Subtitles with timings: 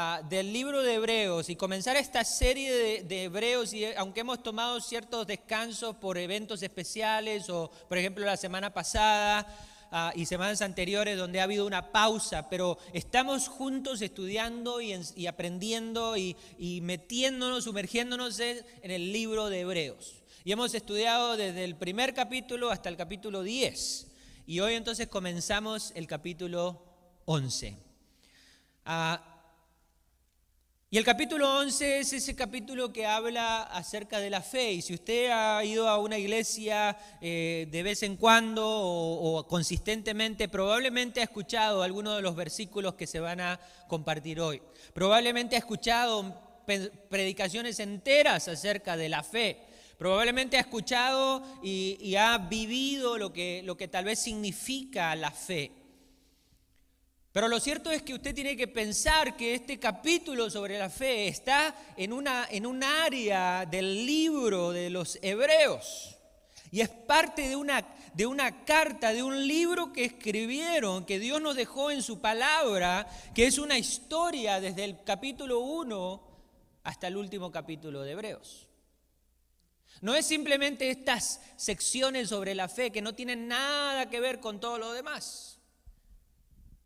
[0.00, 4.44] ah, del libro de Hebreos y comenzar esta serie de, Hebreos, y eh, aunque hemos
[4.44, 9.44] tomado ciertos descansos por eventos especiales o, por ejemplo, la semana pasada
[9.90, 15.02] ah, y semanas anteriores donde ha habido una pausa, pero estamos juntos estudiando y, en-
[15.16, 16.36] y aprendiendo y,
[16.82, 20.22] metiéndonos, sumergiéndonos en, el libro de Hebreos.
[20.44, 24.06] Y hemos estudiado desde el primer capítulo hasta el capítulo 10.
[24.46, 26.80] Y hoy entonces comenzamos el capítulo
[27.26, 27.76] 11.
[28.86, 29.27] Ah,
[30.90, 34.72] y el capítulo 11 es ese capítulo que habla acerca de la fe.
[34.72, 40.48] Y si usted ha ido a una iglesia eh, de vez en cuando o, consistentemente,
[40.48, 44.62] probablemente ha escuchado algunos de los versículos que se van a compartir hoy.
[44.94, 46.64] Probablemente ha escuchado
[47.10, 49.60] predicaciones enteras acerca de la fe.
[49.98, 55.32] Probablemente ha escuchado y, y ha vivido lo que, lo que tal vez significa la
[55.32, 55.70] fe.
[57.32, 61.28] Pero lo cierto es que usted tiene que pensar que este capítulo sobre la fe
[61.28, 66.16] está en, una, en un área del libro de los hebreos.
[66.70, 71.40] Y es parte de una, de una carta, de un libro que escribieron, que Dios
[71.40, 76.28] nos dejó en su palabra, que es una historia desde el capítulo 1
[76.84, 78.68] hasta el último capítulo de Hebreos.
[80.00, 84.60] No es simplemente estas secciones sobre la fe que no tienen nada que ver con
[84.60, 85.57] todo lo demás.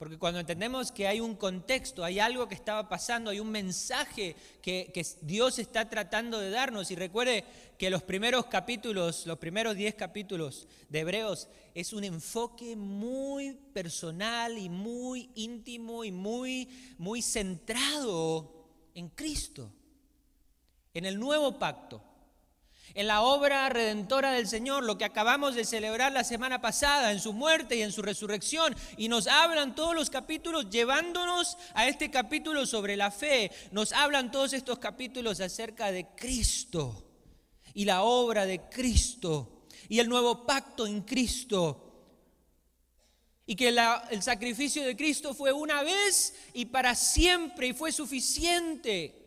[0.02, 4.34] Porque cuando entendemos que hay un contexto, hay algo que estaba pasando, hay un mensaje
[4.60, 6.90] que, Dios está tratando de darnos.
[6.90, 7.44] Y recuerde
[7.78, 14.58] que los primeros capítulos, los primeros 10 capítulos de Hebreos, es un enfoque muy personal
[14.58, 19.70] y muy íntimo y muy, muy centrado en Cristo,
[20.94, 22.02] en el nuevo pacto
[22.94, 27.20] en la obra redentora del Señor, lo que acabamos de celebrar la semana pasada, en
[27.20, 28.74] su muerte y en su resurrección.
[28.96, 33.50] Y nos hablan todos los capítulos llevándonos a este capítulo sobre la fe.
[33.70, 37.08] Nos hablan todos estos capítulos acerca de Cristo
[37.74, 41.88] y la obra de Cristo y el nuevo pacto en Cristo.
[43.44, 49.21] Y que el sacrificio de Cristo fue una vez y para siempre y fue suficiente.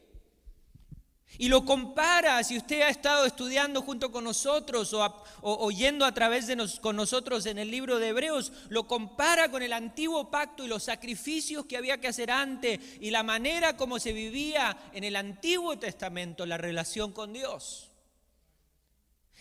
[1.38, 6.48] Y lo compara, si usted ha estado estudiando junto con nosotros o, oyendo a través
[6.48, 10.68] de con nosotros en el libro de Hebreos, lo compara con el antiguo pacto y
[10.68, 15.16] los sacrificios que había que hacer antes y la manera como se vivía en el
[15.16, 17.92] Antiguo Testamento la relación con Dios.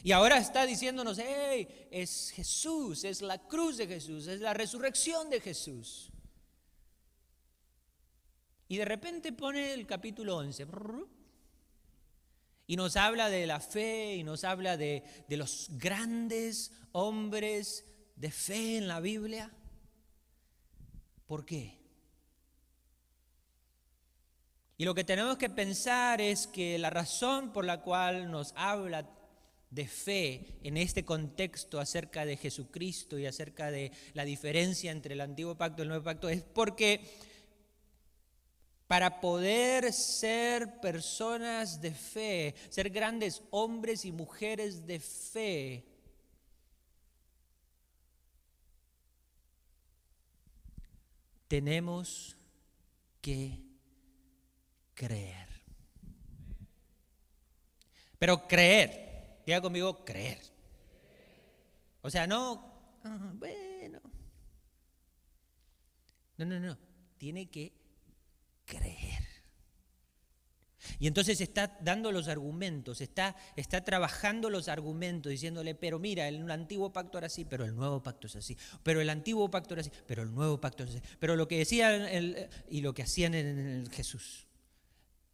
[0.03, 5.31] Y ahora está diciéndonos, hey, es Jesús, es la cruz de Jesús, es la resurrección
[5.31, 6.11] de Jesús.
[8.69, 10.67] Y de repente pone el capítulo 11.
[12.67, 17.85] Y nos habla de la fe y nos habla de, de los grandes hombres
[18.17, 19.51] de fe en la Biblia.
[21.27, 21.79] ¿Por qué?
[24.77, 29.09] Y lo que tenemos que pensar es que la razón por la cual nos habla
[29.71, 35.21] de fe en este contexto acerca de Jesucristo y acerca de la diferencia entre el
[35.21, 37.01] antiguo pacto y el nuevo pacto es porque
[38.87, 45.85] para poder ser personas de fe, ser grandes hombres y mujeres de fe,
[51.49, 52.37] tenemos
[53.21, 53.63] que
[54.95, 55.49] creer.
[58.19, 60.41] Pero creer, diga conmigo, creer.
[62.03, 64.01] O sea, no, ah, bueno.
[66.37, 66.79] No, no, no,
[67.17, 67.84] tiene que
[68.65, 69.25] creer.
[70.99, 76.51] Y entonces está dando los argumentos, está, está trabajando los argumentos, diciéndole, pero mira, el
[76.51, 79.81] antiguo pacto era así, pero el nuevo pacto es así, pero el antiguo pacto era
[79.81, 83.03] así, pero el nuevo pacto es así, pero lo que decían el- y lo que
[83.03, 84.47] hacían en, en Jesús.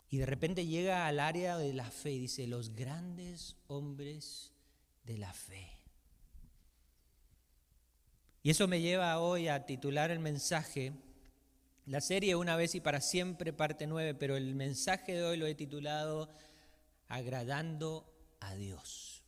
[0.08, 4.52] Y de repente llega al área de la fe y dice, los grandes hombres
[5.04, 5.78] de la fe.
[8.42, 10.92] Y eso me lleva hoy a titular el mensaje
[11.86, 15.46] la serie Una vez y para siempre, parte 9, pero el mensaje de hoy lo
[15.46, 16.28] he titulado
[17.08, 18.06] Agradando
[18.40, 19.22] a Dios.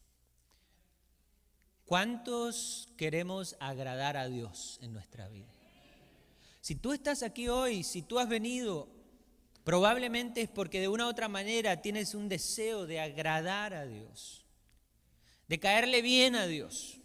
[1.85, 5.53] ¿Cuántos queremos agradar a Dios en nuestra vida?
[6.61, 8.89] Si tú estás aquí hoy, si tú has venido,
[9.65, 14.47] probablemente es porque de una u otra manera tienes un deseo de agradar a Dios,
[15.49, 17.02] de caerle bien a Dios.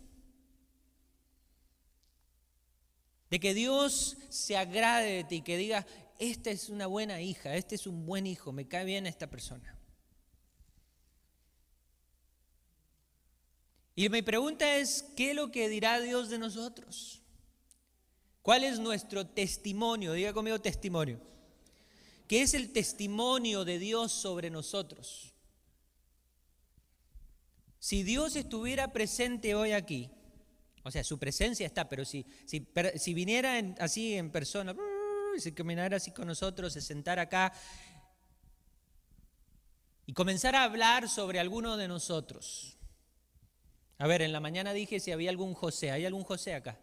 [3.30, 5.86] De que Dios se agrade de ti, que diga,
[6.20, 9.78] esta es una buena hija, este es un buen hijo, me cae bien esta persona.
[13.96, 17.22] Y mi pregunta es, ¿qué es lo que dirá Dios de nosotros?
[18.44, 20.14] ¿Cuál es nuestro testimonio?
[20.14, 21.20] Diga conmigo testimonio.
[22.28, 25.34] que es el testimonio de Dios sobre nosotros.
[27.80, 30.12] Si Dios estuviera presente hoy aquí,
[30.88, 34.74] o sea, su presencia está, pero si, si, viniera así en persona,
[35.38, 37.52] si caminara así con nosotros, se sentara acá
[40.06, 42.78] y comenzara a hablar sobre alguno de nosotros.
[43.98, 45.92] A ver, en la mañana dije si había algún José.
[45.92, 46.80] ¿Hay algún José acá?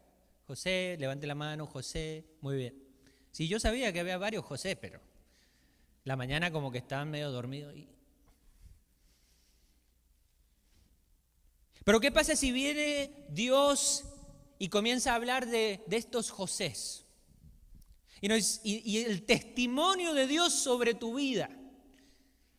[0.46, 2.26] José, levante la mano, José.
[2.42, 2.84] Muy bien.
[3.30, 5.00] Sí, yo sabía que había varios José, pero
[6.04, 7.74] la mañana como que estaban medio dormidos.
[11.84, 14.04] Pero ¿qué pasa si viene Dios
[14.58, 17.04] y comienza a hablar de, estos Josés?
[18.22, 18.32] Y,
[18.64, 21.50] y, el testimonio de Dios sobre tu vida.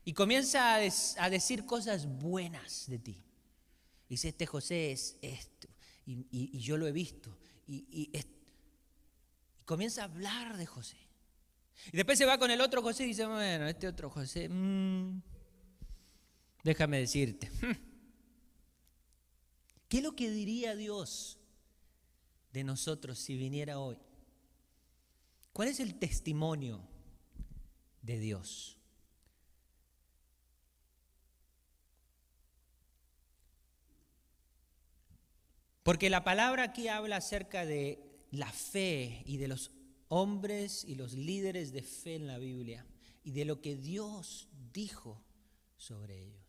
[0.07, 3.23] Y comienza a, decir cosas buenas de ti.
[4.07, 5.67] Dice, este José es esto.
[6.05, 7.35] Y, yo lo he visto.
[7.67, 8.11] Y,
[9.65, 10.97] comienza a hablar de José.
[11.91, 15.21] Y después se va con el otro José y dice, bueno, este otro José, mm,
[16.63, 17.49] déjame decirte.
[19.87, 21.39] ¿Qué es lo que diría Dios
[22.51, 23.97] de nosotros si viniera hoy?
[25.53, 26.81] ¿Cuál es el testimonio
[28.01, 28.77] de Dios?
[35.83, 39.71] Porque la palabra aquí habla acerca de la fe y de los
[40.07, 42.87] hombres y los líderes de fe en la Biblia
[43.23, 45.23] y de lo que Dios dijo
[45.77, 46.44] sobre ellos.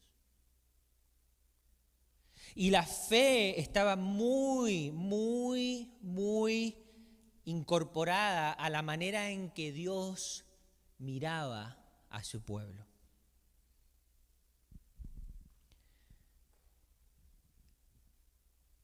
[2.57, 6.75] Y la fe estaba muy, muy, muy
[7.45, 10.47] incorporada a la manera en que Dios
[10.99, 11.77] miraba
[12.09, 12.87] a su pueblo.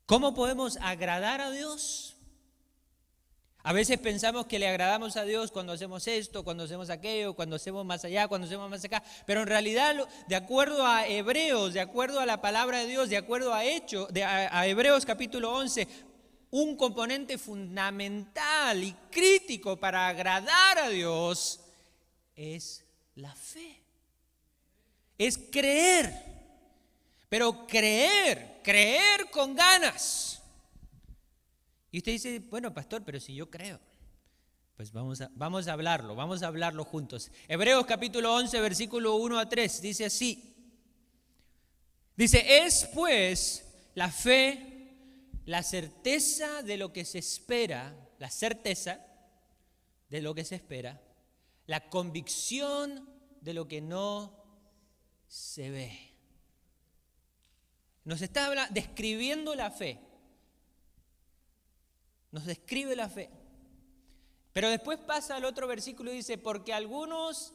[0.05, 2.19] ¿Cómo podemos agradar a Dios?
[3.65, 7.57] A veces pensamos que le agradamos a Dios cuando hacemos esto, cuando hacemos aquello, cuando
[7.57, 9.05] hacemos más allá, cuando hacemos más acá.
[9.25, 9.95] Pero en realidad,
[10.27, 14.09] de acuerdo a Hebreos, de acuerdo a la palabra de Dios, de acuerdo a Hechos,
[14.25, 15.87] a, Hebreos capítulo 11,
[16.51, 21.61] un componente fundamental y crítico para agradar a Dios
[22.35, 23.81] es la fe.
[25.17, 26.13] Es creer.
[27.29, 30.42] Pero creer, creer con ganas.
[31.93, 33.79] Y usted dice, bueno, pastor, pero si yo creo.
[34.77, 37.31] Pues vamos a, vamos a hablarlo, vamos a hablarlo juntos.
[37.47, 40.57] Hebreos capítulo 11, versículo 1 a 3, dice así.
[42.17, 44.97] Dice, es pues la fe,
[45.45, 48.99] la certeza de lo que se espera, la certeza
[50.09, 50.99] de lo que se espera,
[51.67, 53.07] la convicción
[53.43, 54.35] de lo que no
[55.29, 56.15] se ve.
[58.05, 60.01] Nos está describiendo la fe
[62.33, 63.31] nos describe la fe.
[64.53, 67.55] Pero después pasa al otro versículo y dice, porque algunos,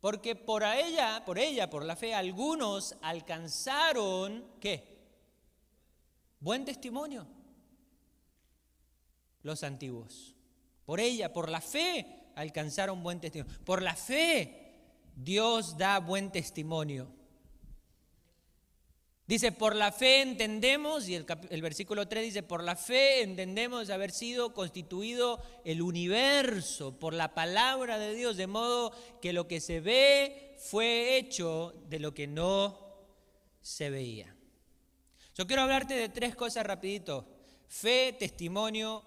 [0.00, 4.92] porque por ella, por ella, por la fe, algunos alcanzaron, ¿qué?
[6.40, 7.26] Buen testimonio.
[9.42, 10.34] Los antiguos.
[10.84, 13.64] Por ella, por la fe, alcanzaron buen testimonio.
[13.64, 14.72] Por la fe,
[15.14, 17.08] Dios da buen testimonio.
[19.26, 24.10] Dice, por la fe entendemos, y el, versículo 3 dice, por la fe entendemos haber
[24.10, 29.80] sido constituido el universo por la palabra de Dios, de modo que lo que se
[29.80, 32.96] ve fue hecho de lo que no
[33.60, 34.34] se veía.
[35.36, 37.26] Yo quiero hablarte de tres cosas rapidito.
[37.68, 39.02] Fe, testimonio,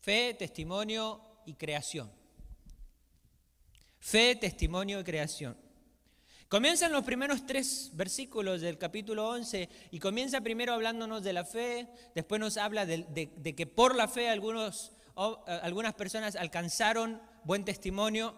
[0.00, 2.10] fe, testimonio y creación.
[3.98, 5.69] Fe, testimonio y creación.
[6.50, 11.88] Comienzan los primeros tres versículos del capítulo 11 y comienza primero hablándonos de la fe,
[12.12, 18.34] después nos habla de, que por la fe algunos, algunas personas alcanzaron buen testimonio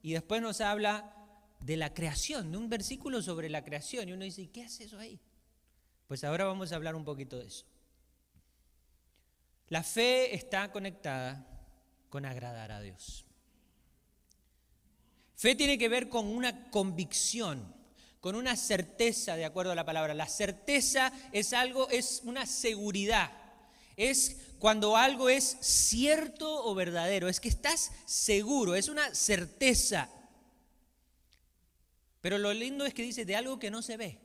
[0.00, 1.14] y después nos habla
[1.60, 4.08] de la creación, de un versículo sobre la creación.
[4.08, 5.20] Y uno dice, ¿y qué hace eso ahí?
[6.08, 7.66] Pues ahora vamos a hablar un poquito de eso.
[9.68, 11.46] La fe está conectada
[12.08, 13.26] con agradar a Dios.
[15.42, 17.74] Fe tiene que ver con una convicción,
[18.20, 20.14] con una certeza, de acuerdo a la palabra.
[20.14, 23.32] La certeza es algo, es una seguridad.
[23.96, 30.08] Es cuando algo es cierto o verdadero, es que estás seguro, es una certeza.
[32.20, 34.20] Pero lo lindo es que dice de algo que no se ve.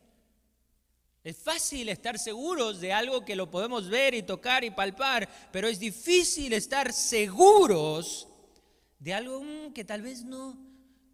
[1.24, 5.67] Es fácil estar seguros de algo que lo podemos ver y tocar y palpar, pero
[5.67, 8.27] es difícil estar seguros
[9.00, 10.66] de algo mm, que tal vez no,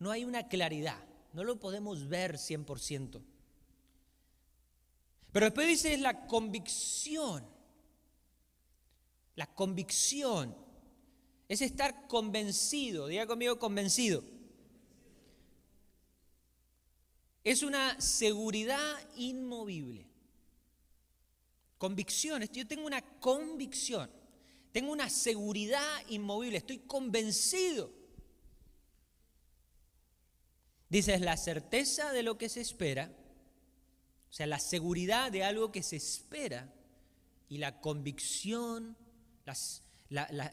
[0.03, 3.21] no hay una claridad, no lo podemos ver 100%.
[5.31, 7.47] Pero después dice es la convicción.
[9.35, 10.55] La convicción.
[11.47, 14.25] Es estar convencido, diga conmigo convencido.
[17.45, 20.05] Es una seguridad inmovible.
[21.77, 24.09] Convicciones, yo tengo una convicción,
[24.73, 28.02] tengo una seguridad inmovible, estoy convencido.
[30.93, 33.11] Dice, es la certeza de lo que se espera,
[34.29, 36.71] o sea, la seguridad de algo que se espera
[37.49, 38.95] y la convicción,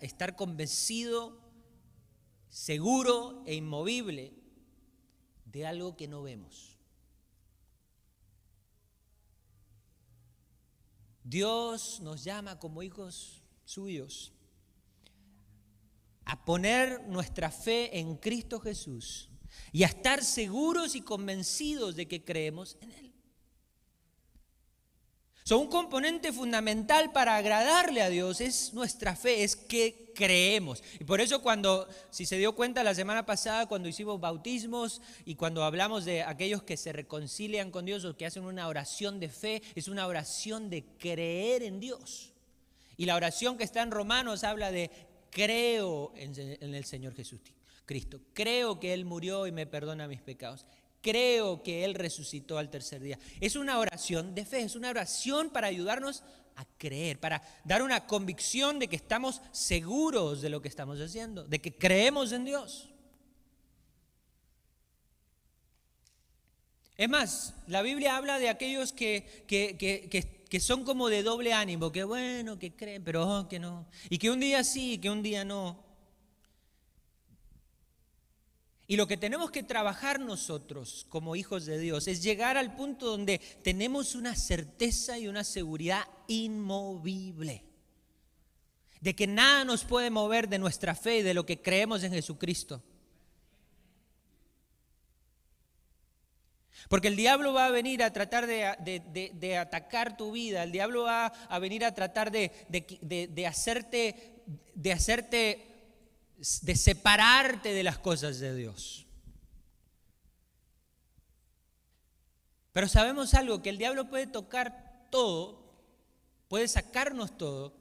[0.01, 1.39] estar convencido,
[2.49, 4.33] seguro e inmovible
[5.45, 6.79] de algo que no vemos.
[11.23, 14.33] Dios nos llama como hijos suyos
[16.25, 19.30] a poner nuestra fe en Cristo Jesús
[19.73, 23.11] y a estar seguros y convencidos de que creemos en Él.
[25.51, 30.81] Son un componente fundamental para agradarle a Dios es nuestra fe, es que creemos.
[31.01, 35.35] Y por eso cuando, si se dio cuenta la semana pasada, cuando hicimos bautismos y
[35.35, 39.29] cuando hablamos de aquellos que se reconcilian con Dios o que hacen una oración de
[39.29, 42.33] fe, es una oración de creer en Dios.
[42.97, 44.91] Y la oración que está en Romanos habla de
[45.31, 47.41] creo en el Señor Jesús
[47.91, 48.21] Cristo.
[48.35, 50.65] Creo que Él murió y me perdona mis pecados.
[51.01, 53.19] Creo que Él resucitó al tercer día.
[53.41, 56.23] Es una oración de fe, es una oración para ayudarnos
[56.55, 61.43] a creer, para dar una convicción de que estamos seguros de lo que estamos haciendo,
[61.43, 62.89] de que creemos en Dios.
[66.97, 72.05] Es más, la Biblia habla de aquellos que, que, son como de doble ánimo, que
[72.05, 73.89] bueno, que creen, pero oh, que no.
[74.09, 75.90] Y que un día sí, que un día no.
[78.91, 83.07] Y lo que tenemos que trabajar nosotros como hijos de Dios es llegar al punto
[83.07, 87.63] donde tenemos una certeza y una seguridad inmovible.
[89.01, 92.11] De que nada nos puede mover de nuestra fe y de lo que creemos en
[92.11, 92.83] Jesucristo.
[96.89, 101.27] Porque el diablo va a venir a tratar de, atacar tu vida, el diablo va
[101.27, 104.43] a venir a tratar de, hacerte,
[104.75, 105.70] de hacerte
[106.63, 109.07] de separarte de las cosas de Dios.
[112.73, 115.71] Pero sabemos algo, que el diablo puede tocar todo,
[116.49, 117.77] puede sacarnos todo,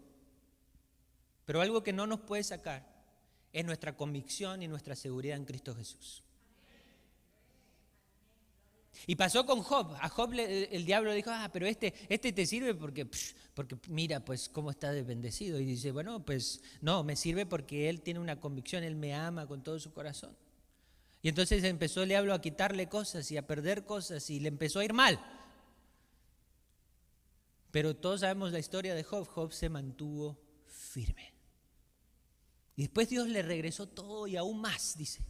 [1.45, 2.85] pero algo que no nos puede sacar
[3.53, 6.23] es nuestra convicción y nuestra seguridad en Cristo Jesús.
[9.07, 9.95] Y pasó con Job.
[10.01, 13.07] A Job el diablo dijo, ah, pero este, este te sirve porque,
[13.53, 15.59] porque mira, pues cómo está bendecido.
[15.59, 19.47] Y dice, bueno, pues no, me sirve porque él tiene una convicción, él me ama
[19.47, 20.35] con todo su corazón.
[21.21, 24.79] Y entonces empezó el diablo a quitarle cosas y a perder cosas y le empezó
[24.79, 25.19] a ir mal.
[27.71, 29.27] Pero todos sabemos la historia de Job.
[29.27, 31.33] Job se mantuvo firme.
[32.75, 35.21] Y después Dios le regresó todo y aún más, dice.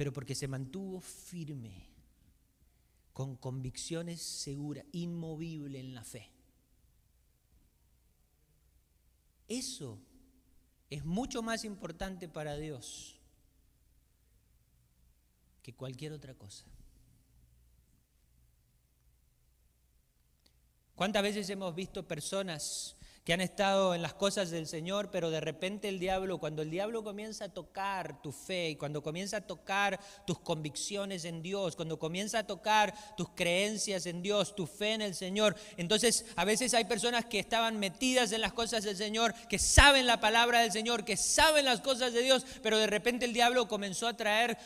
[0.00, 1.86] Pero porque se mantuvo firme,
[3.12, 6.30] con convicciones seguras, inmovible en la fe.
[9.46, 9.98] Eso
[10.88, 13.20] es mucho más importante para Dios
[15.62, 16.64] que cualquier otra cosa.
[20.94, 25.40] ¿Cuántas veces hemos visto personas que han estado en las cosas del Señor, pero de
[25.40, 29.40] repente el diablo, cuando el diablo comienza a tocar tu fe y cuando comienza a
[29.42, 34.94] tocar tus convicciones en Dios, cuando comienza a tocar tus creencias en Dios, tu fe
[34.94, 38.96] en el Señor, entonces a veces hay personas que estaban metidas en las cosas del
[38.96, 42.86] Señor, que saben la palabra del Señor, que saben las cosas de Dios, pero de
[42.86, 44.56] repente el diablo comenzó a traer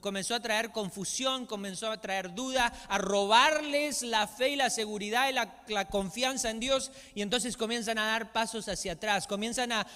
[0.00, 5.28] comenzó a traer confusión, comenzó a traer duda, a robarles la fe y la seguridad
[5.28, 9.72] y la, la confianza en Dios y entonces comienzan a dar pasos hacia atrás, comienzan
[9.72, 9.86] a,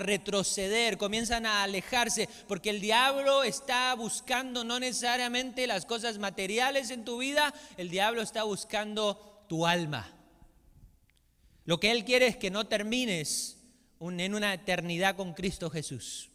[0.00, 7.04] retroceder, comienzan a alejarse, porque el diablo está buscando no necesariamente las cosas materiales en
[7.04, 10.10] tu vida, el diablo está buscando tu alma.
[11.64, 13.58] Lo que él quiere es que no termines
[14.00, 16.31] en una eternidad con Cristo Jesús.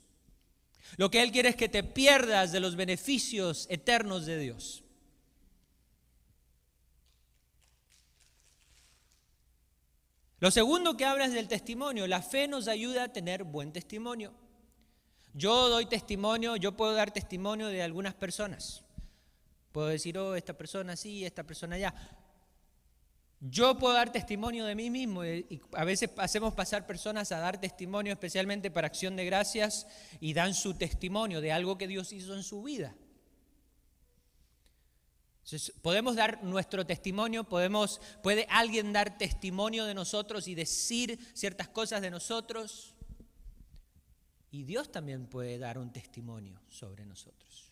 [0.95, 4.83] Lo que Él quiere es que te pierdas de los beneficios eternos de Dios.
[10.39, 14.33] Lo segundo que hablas del testimonio, la fe nos ayuda a tener buen testimonio.
[15.33, 18.83] Yo doy testimonio, yo puedo dar testimonio de algunas personas.
[19.71, 21.93] Puedo decir, oh, esta persona sí, esta persona ya.
[23.39, 27.61] Yo puedo dar testimonio de mí mismo y a veces hacemos pasar personas a dar
[27.61, 29.85] testimonio especialmente para acción de gracias
[30.19, 32.95] y dan su testimonio de algo que Dios hizo en su vida.
[35.83, 42.01] podemos dar nuestro testimonio, podemos, puede alguien dar testimonio de nosotros y decir ciertas cosas
[42.01, 42.95] de nosotros.
[44.49, 47.71] Y Dios también puede dar un testimonio sobre nosotros.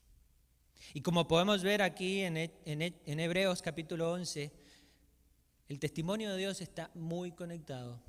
[0.93, 4.64] Y como podemos ver aquí en, en Hebreos capítulo 11,
[5.67, 7.99] el testimonio de Dios está muy conectado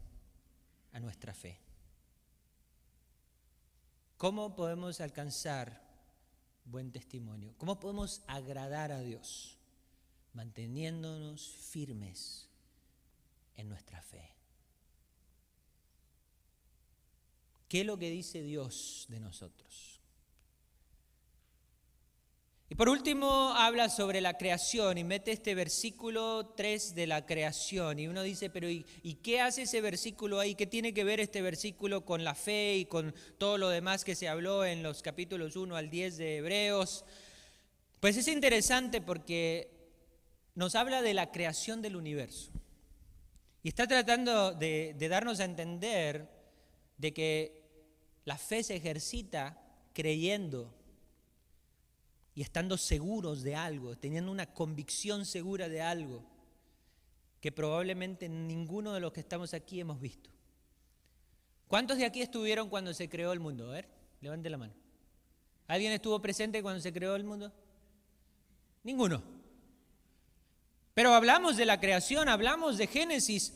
[0.93, 1.59] a nuestra fe.
[4.19, 5.83] ¿Cómo podemos alcanzar
[6.65, 7.55] buen testimonio?
[7.59, 9.59] ¿Cómo podemos agradar a Dios?
[10.33, 12.49] Manteniéndonos firmes
[13.57, 14.31] en nuestra fe.
[17.69, 19.96] ¿Qué es lo que dice Dios de nosotros?
[22.68, 28.00] Y por último habla sobre la creación y mete este versículo 3 de la creación.
[28.00, 28.82] Y uno dice, pero ¿y,
[29.23, 30.56] qué hace ese versículo ahí?
[30.56, 34.16] ¿Qué tiene que ver este versículo con la fe y con todo lo demás que
[34.16, 37.04] se habló en los capítulos 1 al 10 de Hebreos?
[38.00, 39.70] Pues es interesante porque
[40.56, 42.50] nos habla de la creación del universo.
[43.62, 46.28] Y está tratando de, de darnos a entender
[46.99, 47.62] de que
[48.25, 50.75] la fe se ejercita creyendo
[52.37, 56.23] y estando seguros de algo, teniendo una convicción segura de algo
[57.40, 60.28] que probablemente ninguno de los que estamos aquí hemos visto.
[61.66, 63.71] ¿Cuántos de aquí estuvieron cuando se creó el mundo?
[63.71, 63.88] A ver,
[64.21, 64.75] levante la mano.
[65.66, 67.50] ¿Alguien estuvo presente cuando se creó el mundo?
[68.85, 69.23] Ninguno.
[70.93, 73.55] Pero hablamos de la creación, hablamos de Génesis.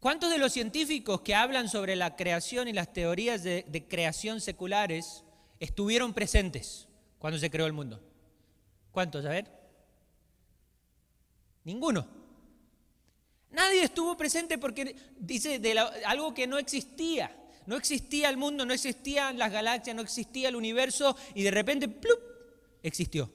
[0.00, 4.40] ¿Cuántos de los científicos que hablan sobre la creación y las teorías de, de creación
[4.40, 5.22] seculares
[5.60, 6.88] estuvieron presentes?
[7.20, 8.00] Cuando se creó el mundo?
[8.90, 9.24] ¿Cuántos?
[9.26, 9.46] A ver.
[11.62, 12.08] Ninguno.
[13.50, 17.36] Nadie estuvo presente porque dice de algo que no existía.
[17.66, 21.88] No existía el mundo, no existían las galaxias, no existía el universo y de repente
[21.88, 22.18] ¡plup!
[22.82, 23.30] existió.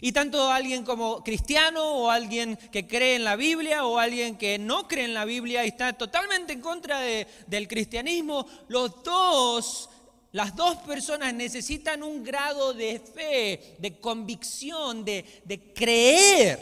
[0.00, 4.58] Y tanto alguien como cristiano o alguien que cree en la Biblia o alguien que
[4.58, 9.90] no cree en la Biblia y está totalmente en contra del cristianismo, los dos,
[10.32, 16.58] las dos personas necesitan un grado de fe, de convicción, de, creer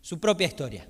[0.00, 0.88] su propia historia.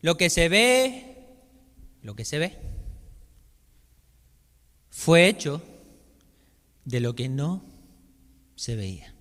[0.00, 1.16] Lo que se ve,
[2.02, 2.71] lo que se ve
[5.02, 5.60] fue hecho
[6.84, 7.64] de lo que no
[8.54, 9.12] se veía.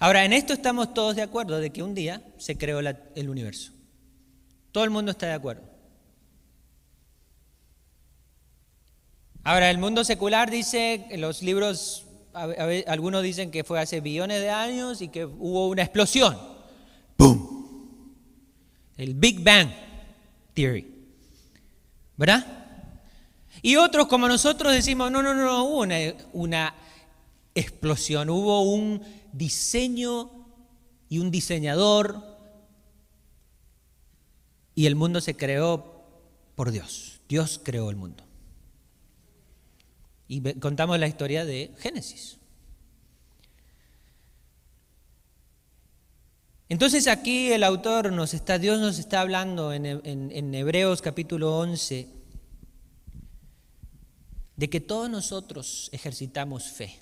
[0.00, 3.72] Ahora, en esto estamos todos de acuerdo de que un día se creó el universo.
[4.70, 5.62] Todo el mundo está de acuerdo.
[9.44, 15.00] Ahora, el mundo secular dice, los libros, algunos dicen que fue hace billones de años
[15.00, 16.36] y que hubo una explosión.
[17.16, 18.14] ¡Boom!
[18.98, 19.70] El Big Bang
[20.52, 20.86] Theory.
[22.18, 22.61] ¿Verdad?
[23.60, 25.96] Y otros como nosotros decimos, no, no, no, hubo una,
[26.32, 26.74] una
[27.54, 30.30] explosión, hubo un diseño
[31.08, 32.32] y un diseñador
[34.74, 36.06] y el mundo se creó
[36.54, 37.20] por Dios.
[37.28, 38.24] Dios creó el mundo.
[40.28, 42.38] Y contamos la historia de Génesis.
[46.70, 51.58] Entonces aquí el autor nos está, Dios nos está hablando en, en, en Hebreos capítulo
[51.58, 52.21] 11
[54.62, 56.96] de que todos nosotros ejercitamos fe,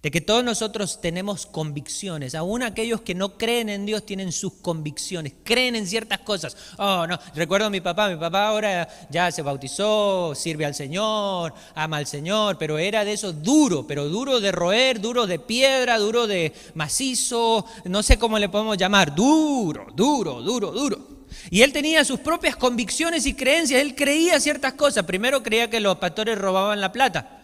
[0.00, 4.52] de que todos nosotros tenemos convicciones, aún aquellos que no creen en Dios tienen sus
[4.52, 6.56] convicciones, creen en ciertas cosas.
[6.78, 11.52] Oh, no, recuerdo a mi papá, mi papá ahora ya se bautizó, sirve al Señor,
[11.74, 15.98] ama al Señor, pero era de eso duro, pero duro de roer, duro de piedra,
[15.98, 21.19] duro de macizo, no sé cómo le podemos llamar, duro, duro, duro, duro.
[21.50, 23.80] Y él tenía sus propias convicciones y creencias.
[23.80, 25.04] Él creía ciertas cosas.
[25.04, 27.42] Primero creía que los pastores robaban la plata.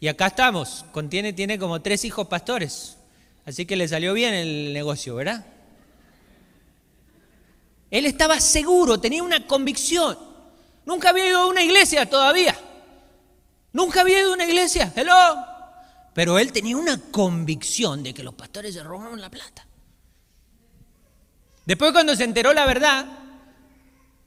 [0.00, 0.84] Y acá estamos.
[0.92, 2.96] Contiene, tiene como tres hijos pastores.
[3.44, 5.44] Así que le salió bien el negocio, ¿verdad?
[7.90, 10.18] Él estaba seguro, tenía una convicción.
[10.84, 12.58] Nunca había ido a una iglesia todavía.
[13.72, 14.92] Nunca había ido a una iglesia.
[14.94, 15.44] Hello.
[16.14, 19.67] Pero él tenía una convicción de que los pastores se robaban la plata.
[21.68, 23.04] Después cuando se enteró la verdad,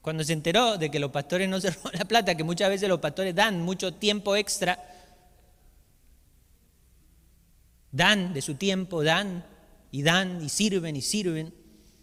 [0.00, 2.88] cuando se enteró de que los pastores no se roban la plata, que muchas veces
[2.88, 4.78] los pastores dan mucho tiempo extra,
[7.90, 9.44] dan de su tiempo, dan
[9.90, 11.52] y dan y sirven y sirven.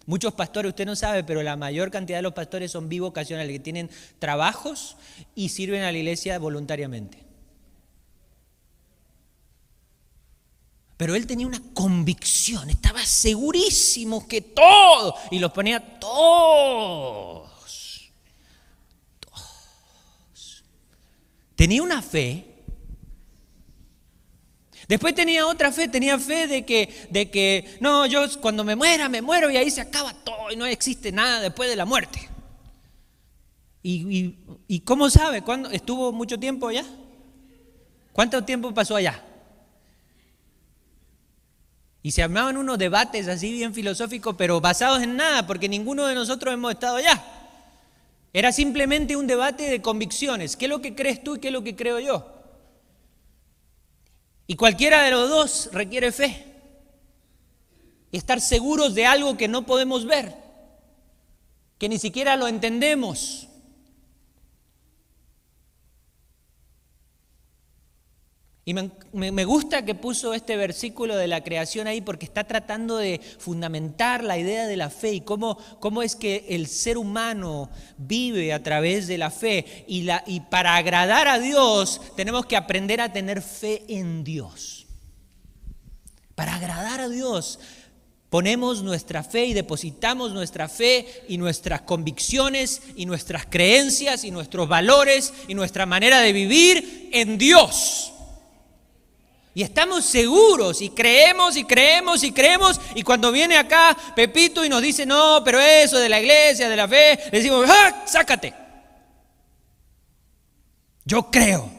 [0.07, 3.59] Muchos pastores, usted no sabe, pero la mayor cantidad de los pastores son bivocacionales, que
[3.61, 4.97] tienen trabajos
[5.35, 7.28] y sirven a la iglesia voluntariamente.
[10.99, 17.49] Pero él tenía una convicción, estaba segurísimo que todo, y los ponía todos,
[19.21, 20.63] todos.
[21.55, 22.63] Tenía una fe.
[24.89, 29.07] Después tenía otra fe, tenía fe de que, de que, no, yo cuando me muera,
[29.07, 32.27] me muero y ahí se acaba todo y no existe nada después de la muerte.
[33.81, 35.43] ¿Y, y, y cómo sabe?
[35.43, 35.69] ¿Cuándo?
[35.69, 36.83] ¿Estuvo mucho tiempo allá?
[38.11, 39.23] ¿Cuánto tiempo pasó allá?
[42.09, 46.15] Y se armaban unos debates así bien filosóficos, pero basados en nada, porque ninguno de
[46.15, 47.23] nosotros hemos estado allá.
[48.33, 50.55] Era simplemente un debate de convicciones.
[50.55, 52.25] ¿Qué es lo que crees tú y qué es lo que creo yo?
[54.47, 56.51] Y cualquiera de los dos requiere fe.
[58.09, 60.33] Y estar seguros de algo que no podemos ver,
[61.77, 63.49] que ni siquiera lo entendemos.
[68.69, 73.19] Y me, gusta que puso este versículo de la creación ahí porque está tratando de
[73.39, 78.53] fundamentar la idea de la fe y cómo, cómo es que el ser humano vive
[78.53, 79.85] a través de la fe.
[79.87, 84.85] Y, la, y para agradar a Dios tenemos que aprender a tener fe en Dios.
[86.35, 87.59] Para agradar a Dios
[88.29, 94.69] ponemos nuestra fe y depositamos nuestra fe y nuestras convicciones y nuestras creencias y nuestros
[94.69, 98.13] valores y nuestra manera de vivir en Dios.
[99.59, 102.79] Y estamos seguros y creemos y creemos y creemos.
[102.95, 106.77] Y cuando viene acá Pepito y nos dice, no, pero eso de la iglesia, de
[106.77, 108.53] la fe, le decimos, ¡ah, sácate!
[111.03, 111.69] Yo creo.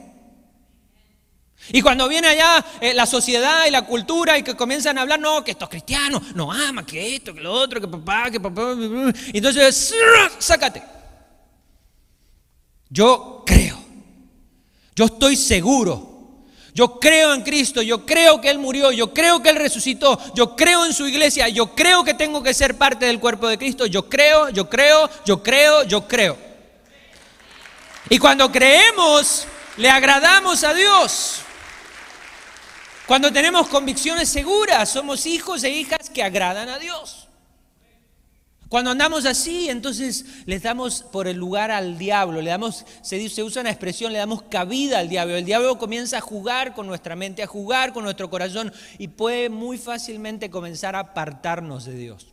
[1.71, 5.19] Y cuando viene allá eh, la sociedad y la cultura y que comienzan a hablar,
[5.19, 8.75] no, que estos cristianos no ama, que esto, que lo otro, que papá, que papá.
[9.33, 9.95] Entonces,
[10.39, 10.83] sácate.
[12.91, 13.83] Yo creo.
[14.95, 16.10] Yo estoy seguro
[16.75, 20.55] yo creo en Cristo, yo creo que Él murió, yo creo que Él resucitó, yo
[20.57, 23.87] creo en su iglesia, yo creo que tengo que ser parte del cuerpo de Cristo,
[23.87, 26.37] yo creo, yo creo, yo creo, yo creo.
[28.09, 31.41] Y cuando creemos, le agradamos a Dios.
[33.07, 37.27] Cuando tenemos convicciones seguras, somos hijos e hijas que agradan a Dios.
[38.71, 43.43] Cuando andamos así, entonces le damos por el lugar al diablo, le damos, se, se,
[43.43, 45.35] usa una expresión, le damos cabida al diablo.
[45.35, 49.51] El diablo comienza a jugar con nuestra mente, a jugar con nuestro corazón y puede
[49.51, 52.29] muy fácilmente comenzar a apartarnos de Dios.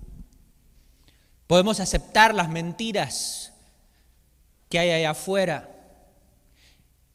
[1.48, 3.52] Podemos aceptar las mentiras
[4.70, 5.72] que hay allá afuera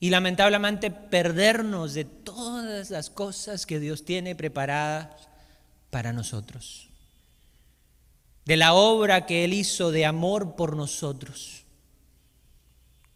[0.01, 5.29] y lamentablemente perdernos de todas las cosas que Dios tiene preparadas
[5.91, 6.92] para nosotros
[8.45, 11.65] de la obra que Él hizo de amor por nosotros,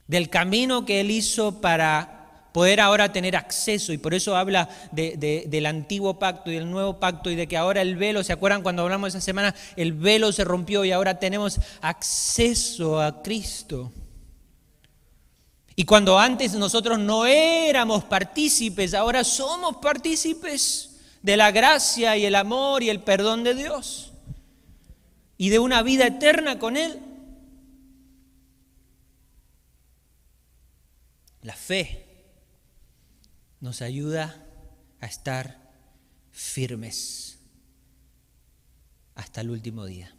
[0.06, 2.12] del camino que Él hizo para
[2.52, 7.30] poder ahora tener acceso, y por eso habla del antiguo pacto y del nuevo pacto,
[7.30, 9.54] y de que ahora el velo, ¿se acuerdan cuando hablamos esa semana?
[9.76, 13.92] El velo se rompió y ahora tenemos acceso a Cristo.
[15.74, 22.36] Y cuando antes nosotros no éramos partícipes, ahora somos partícipes de la gracia y el
[22.36, 24.05] amor y el perdón de Dios
[25.38, 27.00] y de una vida eterna con Él.
[31.42, 32.06] La fe
[33.60, 34.44] nos ayuda
[35.00, 35.70] a estar
[36.30, 37.38] firmes
[39.14, 40.14] hasta el último día.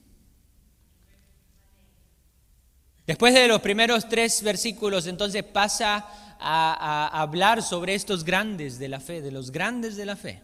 [3.05, 6.05] Después de los primeros tres versículos, entonces pasa
[6.39, 10.41] a, hablar sobre estos grandes de la fe, de los grandes de la fe.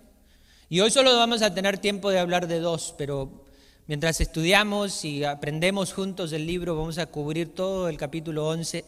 [0.70, 3.46] Y hoy solo vamos a tener tiempo de hablar de dos, pero
[3.86, 8.86] Mientras estudiamos y aprendemos juntos el libro, vamos a cubrir todo el capítulo 11.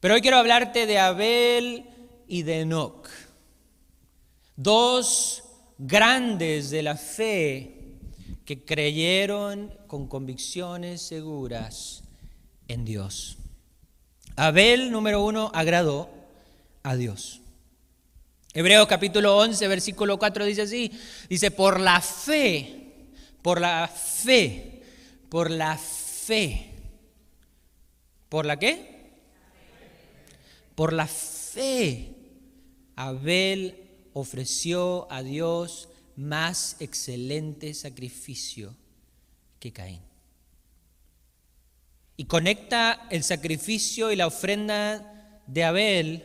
[0.00, 1.86] Pero hoy quiero hablarte de Abel
[2.28, 3.08] y de Enoch,
[4.54, 5.44] dos
[5.78, 7.94] grandes de la fe
[8.44, 12.02] que creyeron con convicciones seguras
[12.68, 13.38] en Dios.
[14.36, 16.10] Abel, número uno, agradó
[16.82, 17.40] a Dios.
[18.52, 20.92] Hebreos capítulo 11, versículo 4 dice así,
[21.30, 22.85] dice, por la fe
[23.46, 24.82] por la fe,
[25.28, 26.72] por la fe.
[28.28, 29.12] ¿Por la qué?
[30.74, 32.12] Por la fe.
[32.96, 38.74] Abel ofreció a Dios más excelente sacrificio
[39.60, 40.02] que Caín.
[42.16, 46.24] Y conecta el sacrificio y la ofrenda de Abel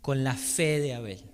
[0.00, 1.27] con la fe de Abel.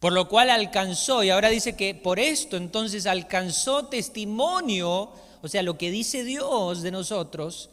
[0.00, 5.62] Por lo cual alcanzó, y ahora dice que por esto entonces alcanzó testimonio, o sea,
[5.62, 7.70] lo que dice Dios de nosotros,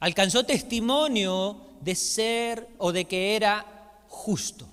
[0.00, 3.66] alcanzó testimonio de ser o de que era
[4.08, 4.66] justo,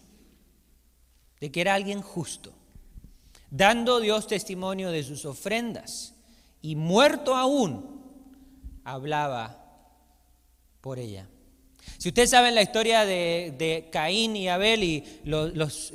[1.40, 2.54] de que era alguien justo,
[3.50, 6.14] dando Dios testimonio de sus ofrendas,
[6.62, 8.02] y muerto aún,
[8.84, 9.66] hablaba
[10.82, 11.28] por ella.
[11.98, 15.92] Si ustedes saben la historia de, Caín y Abel y los,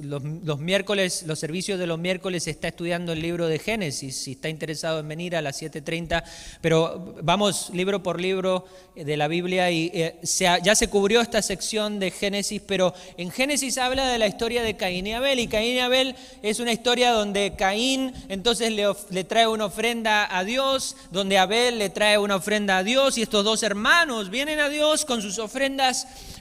[0.59, 5.01] miércoles, los servicios de los miércoles, está estudiando el libro de Génesis, si está interesado
[5.01, 6.23] en venir a las 7.30,
[6.61, 11.99] pero vamos libro por libro de la Biblia y eh, ya se cubrió esta sección
[11.99, 15.77] de Génesis, pero en Génesis habla de la historia de Caín y Abel y Caín
[15.77, 20.97] y Abel es una historia donde Caín entonces le, le trae una ofrenda a Dios,
[21.11, 25.05] donde Abel le trae una ofrenda a Dios y estos dos hermanos vienen a Dios
[25.05, 25.80] con sus ofrendas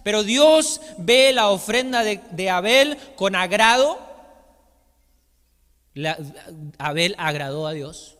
[0.04, 4.00] pero Dios ve la ofrenda de, Abel con agrado.
[6.78, 8.18] Abel agradó a Dios.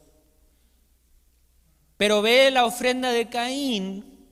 [1.98, 4.26] Pero ve la ofrenda de Caín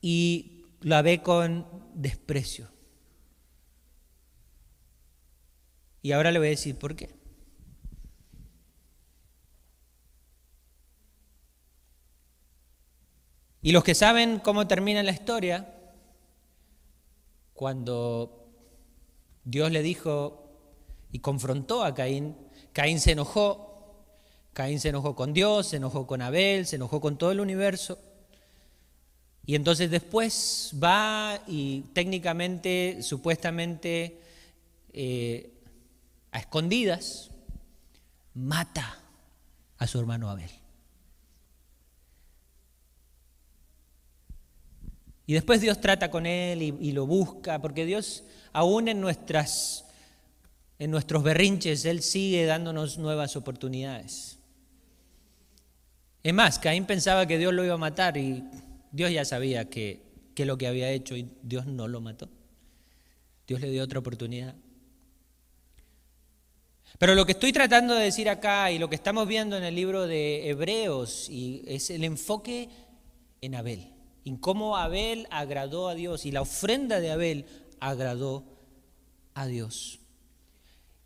[0.00, 2.68] y la ve con desprecio.
[6.02, 7.15] Y ahora le voy a decir por qué.
[13.66, 15.74] Y los que saben cómo termina la historia,
[17.52, 18.46] cuando
[19.42, 20.52] Dios le dijo
[21.10, 22.36] y confrontó a Caín,
[22.72, 24.04] Caín se enojó,
[24.52, 27.98] Caín se enojó con Dios, se enojó con Abel, se enojó con todo el universo.
[29.44, 34.20] Y entonces después va y técnicamente, supuestamente,
[34.92, 35.60] eh,
[36.30, 37.32] a escondidas,
[38.32, 39.00] mata
[39.76, 40.65] a su hermano Abel.
[45.26, 49.84] Y después Dios trata con él y, lo busca, porque Dios, aún en, nuestras,
[50.78, 54.38] en nuestros berrinches, Él sigue dándonos nuevas oportunidades.
[56.22, 58.44] Es más, Caín pensaba que Dios lo iba a matar y
[58.92, 60.00] Dios ya sabía que,
[60.34, 62.28] que lo que había hecho y Dios no lo mató.
[63.48, 64.54] Dios le dio otra oportunidad.
[66.98, 69.74] Pero lo que estoy tratando de decir acá y lo que estamos viendo en el
[69.74, 72.68] libro de Hebreos y es el enfoque
[73.40, 73.95] en Abel
[74.26, 77.46] en cómo Abel agradó a Dios y la ofrenda de Abel
[77.78, 78.44] agradó
[79.34, 80.00] a Dios.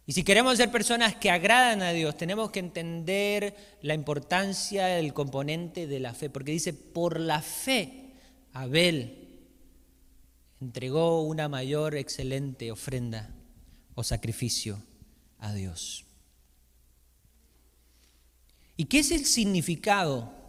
[0.06, 5.12] Y si queremos ser personas que agradan a Dios, tenemos que entender la importancia del
[5.12, 8.14] componente de la fe, porque dice, por la fe,
[8.54, 9.28] Abel
[10.58, 13.34] entregó una mayor, excelente ofrenda
[13.94, 14.82] o sacrificio
[15.38, 16.06] a Dios.
[18.78, 20.39] ¿Y qué es el significado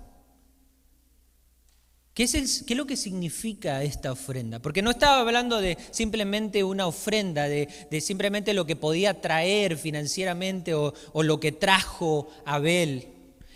[2.21, 4.59] ¿Qué es, lo que significa esta ofrenda?
[4.59, 7.67] Porque no estaba hablando de simplemente una ofrenda, de,
[7.99, 13.07] simplemente lo que podía traer financieramente o, lo que trajo Abel.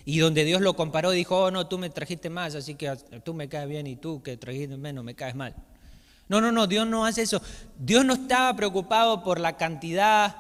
[0.04, 2.92] Y donde Dios lo comparó y dijo, oh no, tú me trajiste más, así que
[3.24, 5.54] tú me caes bien y tú que trajiste menos me caes mal.
[6.28, 7.44] No, no, no, Dios no hace eso.
[7.78, 10.38] Dios no estaba preocupado por la cantidad.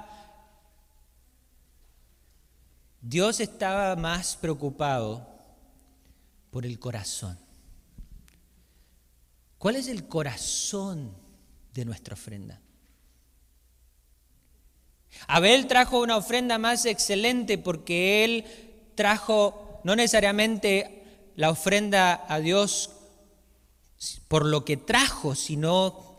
[3.01, 5.29] Dios estaba más preocupado
[6.49, 7.44] por el corazón.
[9.65, 11.11] ¿Cuál es el corazón
[11.73, 12.61] de nuestra ofrenda?
[15.25, 18.45] Abel trajo una ofrenda más excelente porque él
[18.93, 22.91] trajo no necesariamente la ofrenda a Dios
[24.27, 26.13] por lo que trajo, sino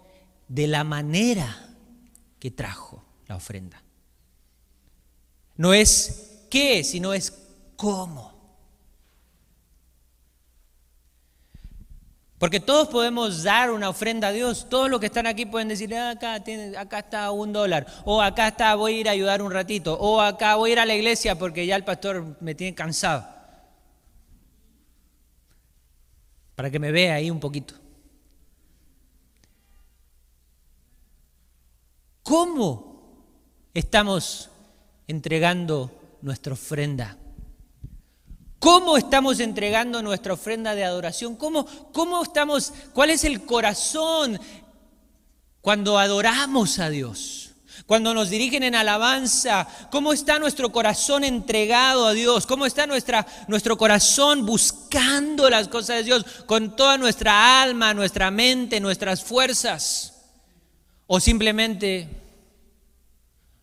[0.48, 1.72] de la manera
[2.40, 3.80] que trajo la ofrenda.
[5.54, 7.32] No es qué, sino es
[7.76, 8.35] cómo.
[12.38, 14.68] Porque todos podemos dar una ofrenda a Dios.
[14.68, 16.34] Todos los que están aquí pueden decir, ah, acá,
[16.78, 17.86] acá está un dólar.
[18.04, 19.94] O acá está, voy a ir a ayudar un ratito.
[19.98, 23.26] O acá voy a ir a la iglesia porque ya el pastor me tiene cansado.
[26.54, 27.74] Para que me vea ahí un poquito.
[32.22, 33.14] ¿Cómo
[33.72, 34.50] estamos
[35.06, 37.16] entregando nuestra ofrenda?
[38.58, 41.36] ¿Cómo estamos entregando nuestra ofrenda de adoración?
[41.36, 42.72] ¿Cómo, ¿Cómo estamos?
[42.92, 44.40] ¿Cuál es el corazón
[45.60, 47.46] cuando adoramos a Dios?
[47.84, 52.46] Cuando nos dirigen en alabanza, ¿cómo está nuestro corazón entregado a Dios?
[52.46, 58.30] ¿Cómo está nuestra, nuestro corazón buscando las cosas de Dios con toda nuestra alma, nuestra
[58.30, 60.14] mente, nuestras fuerzas?
[61.06, 62.08] ¿O simplemente,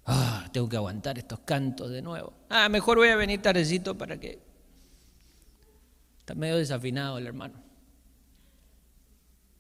[0.06, 2.32] ah, tengo que aguantar estos cantos de nuevo?
[2.50, 4.53] Ah, mejor voy a venir tardecito para que
[6.24, 7.62] Está medio desafinado el hermano.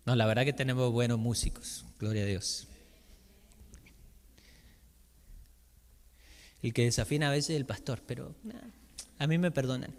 [0.05, 2.69] No, la verdad que tenemos buenos músicos, gloria a Dios.
[6.61, 8.33] El que desafina a veces es el pastor, pero
[9.19, 9.93] a mí me perdonan.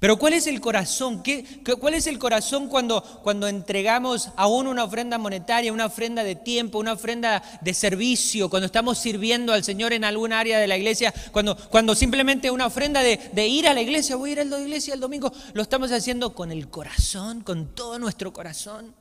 [0.00, 1.22] Pero ¿cuál es el corazón?
[1.22, 6.34] ¿Qué, cuál es el corazón cuando, cuando entregamos aún una ofrenda monetaria, una ofrenda de
[6.34, 10.76] tiempo, una ofrenda de servicio, cuando estamos sirviendo al Señor en algún área de la
[10.76, 14.40] iglesia, cuando, cuando simplemente una ofrenda de, de ir a la iglesia, voy a ir
[14.40, 18.94] a la iglesia el domingo, lo estamos haciendo con el corazón, con todo nuestro corazón?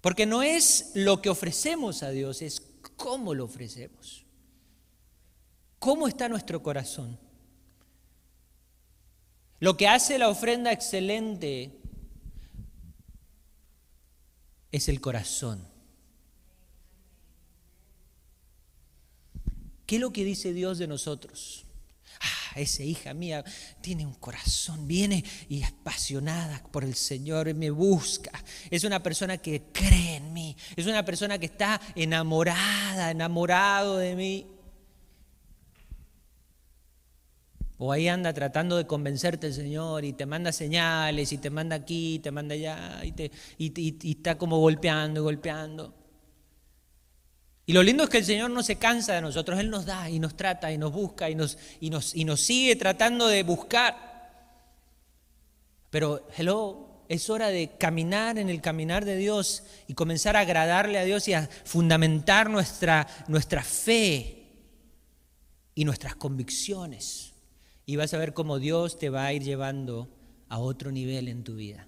[0.00, 2.62] Porque no es lo que ofrecemos a Dios, es
[2.96, 4.24] cómo lo ofrecemos.
[5.78, 7.18] ¿Cómo está nuestro corazón?
[9.60, 11.78] Lo que hace la ofrenda excelente
[14.72, 15.74] es el corazón.
[19.86, 21.66] ¿Qué es lo que dice Dios de nosotros?
[22.20, 23.44] Ah, esa hija mía
[23.80, 28.32] tiene un corazón, viene y es apasionada por el Señor, me busca.
[28.70, 34.16] Es una persona que cree en mí, es una persona que está enamorada, enamorado de
[34.16, 34.53] mí.
[37.78, 41.74] O ahí anda tratando de convencerte el Señor y te manda señales y te manda
[41.74, 45.94] aquí, te manda allá y, te, y, está como golpeando y golpeando.
[47.66, 50.08] Y lo lindo es que el Señor no se cansa de nosotros, Él nos da
[50.08, 53.42] y nos trata y nos busca y nos, y nos, y nos sigue tratando de
[53.42, 54.14] buscar.
[55.90, 60.98] Pero, hello, es hora de caminar en el caminar de Dios y comenzar a agradarle
[60.98, 64.46] a Dios y a fundamentar nuestra, nuestra fe
[65.74, 67.23] y nuestras convicciones
[67.86, 70.08] y vas a ver cómo Dios te va a ir llevando
[70.48, 71.86] a otro nivel en tu vida.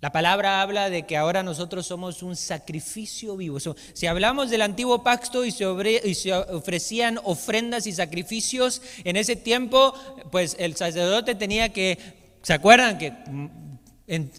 [0.00, 3.58] La palabra habla de que ahora nosotros somos un sacrificio vivo.
[3.92, 9.92] Si hablamos del antiguo pacto y se, ofrecían ofrendas y sacrificios en ese tiempo,
[10.32, 11.98] pues el sacerdote tenía que,
[12.40, 12.96] ¿se acuerdan?
[12.96, 13.48] Que mm,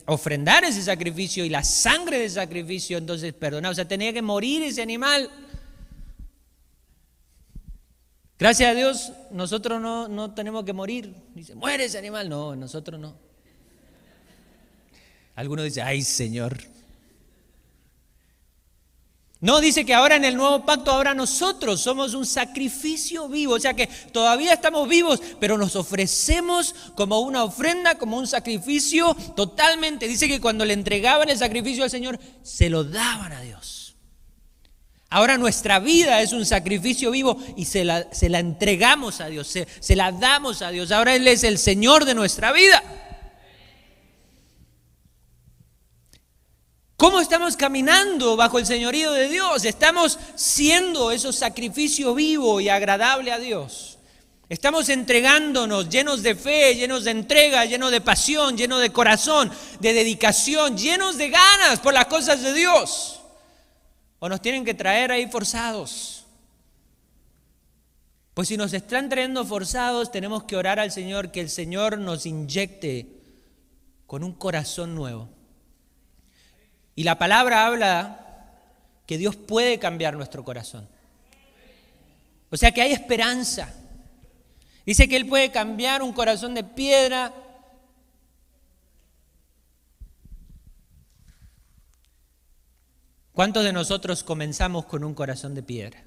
[0.07, 4.63] ofrendar ese sacrificio y la sangre de sacrificio, entonces perdonad, o sea, tenía que morir
[4.63, 5.29] ese animal.
[8.41, 11.13] Gracias a Dios, nosotros no, tenemos que morir.
[11.35, 12.27] Dice, muere ese animal.
[12.27, 13.13] No, nosotros no.
[15.35, 16.59] Algunos dicen, ay Señor.
[19.41, 23.53] No, dice que ahora en el nuevo pacto, ahora nosotros somos un sacrificio vivo.
[23.53, 29.13] O sea que todavía estamos vivos, pero nos ofrecemos como una ofrenda, como un sacrificio
[29.35, 30.07] totalmente.
[30.07, 33.80] Dice que cuando le entregaban el sacrificio al Señor, se lo daban a Dios.
[35.13, 39.45] Ahora nuestra vida es un sacrificio vivo y se la, se la entregamos a Dios,
[39.45, 40.89] se, se la damos a Dios.
[40.89, 42.81] Ahora Él es el Señor de nuestra vida.
[46.95, 49.65] ¿Cómo estamos caminando bajo el señorío de Dios?
[49.65, 53.97] Estamos siendo ese sacrificio vivo y agradable a Dios.
[54.47, 59.91] Estamos entregándonos llenos de fe, llenos de entrega, llenos de pasión, llenos de corazón, de
[59.91, 63.20] dedicación, llenos de ganas por las cosas de Dios
[64.23, 66.25] o nos tienen que traer ahí forzados.
[68.35, 72.27] Pues si nos están trayendo forzados, tenemos que orar al Señor que el Señor nos
[72.27, 73.07] inyecte
[74.05, 75.27] con un corazón nuevo.
[76.95, 78.53] Y la palabra habla
[79.07, 80.87] que Dios puede cambiar nuestro corazón.
[82.51, 83.73] O sea que hay esperanza.
[84.85, 87.33] Dice que Él puede cambiar un corazón de piedra
[93.33, 96.03] ¿Cuántos de nosotros comenzamos con un corazón de piedra?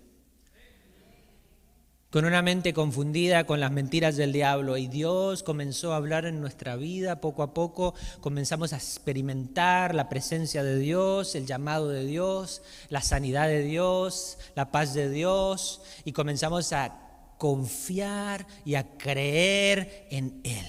[2.11, 6.43] Con una mente confundida con las mentiras del diablo y Dios comenzó a hablar en
[6.43, 12.05] nuestra vida poco a poco, comenzamos a experimentar la presencia de Dios, el llamado de
[12.05, 16.95] Dios, la sanidad de Dios, la paz de Dios y comenzamos a
[17.39, 20.67] confiar y a creer en Él.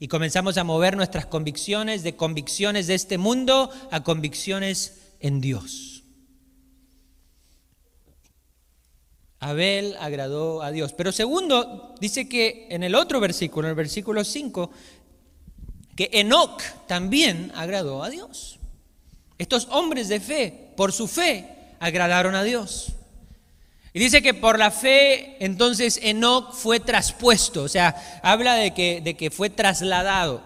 [0.00, 6.04] Y comenzamos a mover nuestras convicciones de convicciones de este mundo a convicciones en Dios.
[9.40, 10.92] Abel agradó a Dios.
[10.92, 14.70] Pero segundo, dice que en el otro versículo, en el versículo 5,
[15.96, 18.58] que Enoch también agradó a Dios.
[19.38, 22.92] Estos hombres de fe, por su fe, agradaron a Dios.
[23.92, 29.00] Y dice que por la fe, entonces Enoch fue traspuesto, o sea, habla de que,
[29.00, 30.42] de que fue trasladado.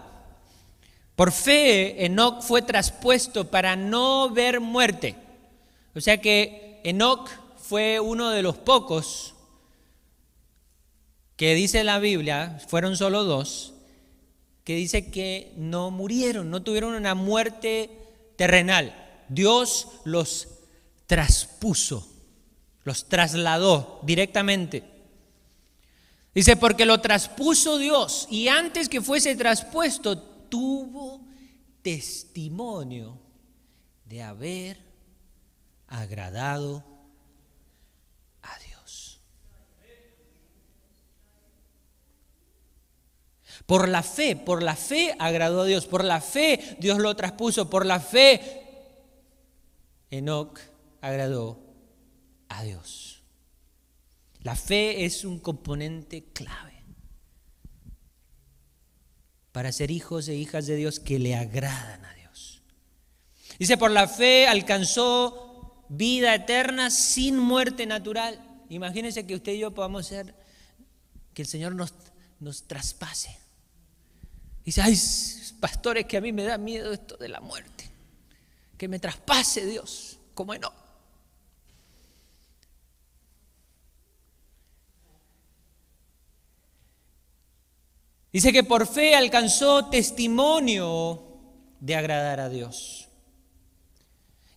[1.15, 5.15] Por fe, Enoch fue traspuesto para no ver muerte.
[5.95, 9.35] O sea que Enoch fue uno de los pocos
[11.35, 13.73] que dice la Biblia, fueron solo dos,
[14.63, 17.89] que dice que no murieron, no tuvieron una muerte
[18.35, 18.95] terrenal.
[19.29, 20.47] Dios los
[21.05, 22.07] traspuso,
[22.83, 24.83] los trasladó directamente.
[26.33, 31.25] Dice, porque lo traspuso Dios y antes que fuese traspuesto, tuvo
[31.81, 33.19] testimonio
[34.05, 34.77] de haber
[35.87, 36.83] agradado
[38.43, 39.19] a Dios.
[43.65, 47.67] Por la fe, por la fe agradó a Dios, por la fe Dios lo traspuso,
[47.67, 48.61] por la fe
[50.11, 50.59] Enoch
[51.01, 51.59] agradó
[52.49, 53.23] a Dios.
[54.41, 56.72] La fe es un componente clave
[59.53, 62.61] para ser hijos e hijas de Dios que le agradan a Dios.
[63.59, 68.43] Dice, por la fe alcanzó vida eterna sin muerte natural.
[68.69, 70.35] Imagínense que usted y yo podamos ser,
[71.35, 71.93] que el Señor nos,
[72.39, 73.37] nos traspase.
[74.65, 74.99] Dice, ay,
[75.59, 77.91] pastores, que a mí me da miedo esto de la muerte.
[78.75, 80.82] Que me traspase Dios, como no.
[88.33, 91.21] Dice que por fe alcanzó testimonio
[91.79, 93.07] de agradar a Dios.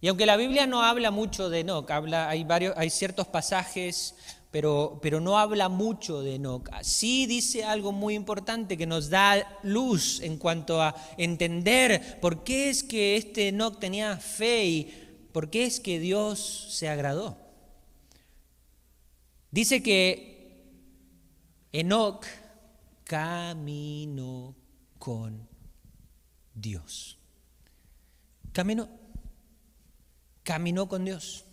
[0.00, 4.14] Y aunque la Biblia no habla mucho de Enoch, hay, varios, hay ciertos pasajes,
[4.50, 6.70] pero, pero no habla mucho de Enoch.
[6.80, 12.70] Sí dice algo muy importante que nos da luz en cuanto a entender por qué
[12.70, 17.36] es que este Enoch tenía fe y por qué es que Dios se agradó.
[19.50, 20.64] Dice que
[21.72, 22.24] Enoch
[23.06, 24.56] caminó
[24.98, 25.48] con
[26.54, 27.18] Dios.
[28.52, 28.88] Caminó,
[30.42, 31.44] caminó con Dios.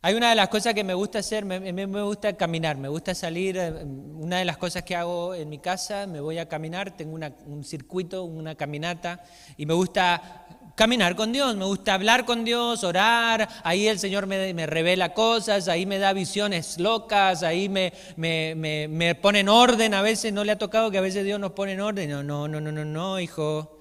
[0.00, 3.14] Hay una de las cosas que me gusta hacer, me, me, gusta caminar, me gusta
[3.14, 6.94] salir, eh, una de las cosas que hago en mi casa, me voy a caminar,
[6.94, 9.24] tengo un circuito, una caminata,
[9.56, 14.26] y me gusta caminar con Dios, me gusta hablar con Dios, orar, ahí el Señor
[14.26, 20.02] me, revela cosas, ahí me da visiones locas, ahí me, me, pone en orden, a
[20.02, 22.48] veces no le ha tocado que a veces Dios nos pone en orden, no, no,
[22.48, 23.78] no, no, no, no, hijo,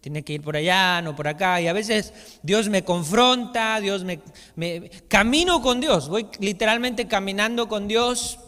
[0.00, 4.04] tiene que ir por allá, no por acá, y a veces Dios me confronta, Dios
[4.04, 4.20] me,
[4.56, 8.38] me camino con Dios, voy literalmente caminando con Dios,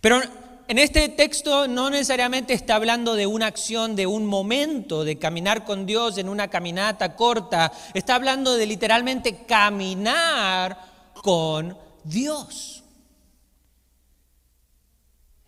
[0.00, 0.22] pero
[0.66, 5.64] en este texto no necesariamente está hablando de una acción, de un momento, de caminar
[5.64, 7.70] con Dios en una caminata corta.
[7.92, 10.78] Está hablando de literalmente caminar
[11.22, 12.82] con Dios.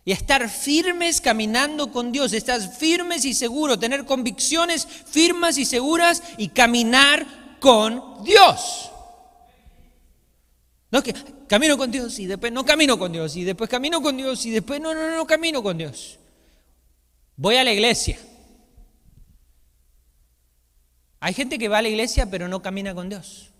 [0.05, 6.21] Y estar firmes caminando con Dios, estar firmes y seguros, tener convicciones firmes y seguras
[6.37, 7.25] y caminar
[7.59, 8.91] con Dios.
[10.91, 11.13] No que
[11.47, 14.51] camino con Dios y después no camino con Dios y después camino con Dios y
[14.51, 16.19] después no, no, no camino con Dios.
[17.35, 18.17] Voy a la iglesia.
[21.19, 23.51] Hay gente que va a la iglesia pero no camina con Dios.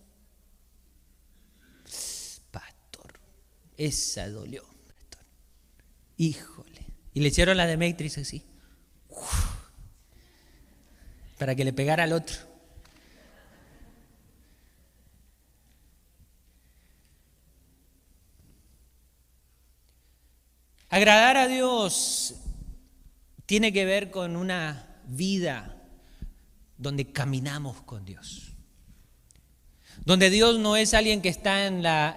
[2.51, 3.19] Pastor,
[3.77, 4.63] esa dolió.
[4.63, 5.25] Pastor.
[6.17, 6.85] Híjole.
[7.13, 8.43] Y le hicieron la de Matrix así.
[11.37, 12.56] para que le pegara al otro.
[20.89, 22.35] Agradar a Dios
[23.45, 25.75] tiene que ver con una vida
[26.77, 28.53] donde caminamos con Dios.
[30.05, 32.15] Donde Dios no es alguien que está en, la,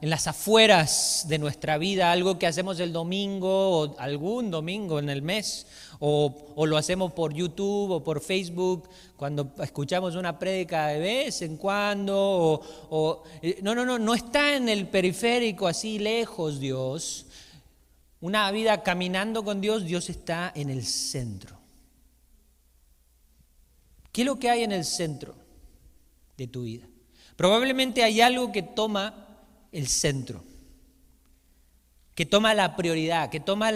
[0.00, 5.20] las afueras de nuestra vida, algo que hacemos el domingo o algún domingo en el
[5.20, 5.66] mes,
[5.98, 11.58] o, lo hacemos por YouTube o por Facebook, cuando escuchamos una prédica de vez en
[11.58, 17.26] cuando, o, eh, no, no, no, no está en el periférico así lejos Dios,
[18.20, 21.58] una vida caminando con Dios, Dios está en el centro.
[24.12, 25.34] ¿Qué es lo que hay en el centro
[26.36, 26.86] de tu vida?
[27.36, 29.26] Probablemente hay algo que toma
[29.72, 30.44] el centro,
[32.14, 33.72] que toma la prioridad, que toma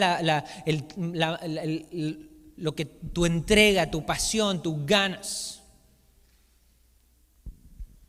[2.56, 5.62] lo que tu entrega, tu pasión, tus ganas.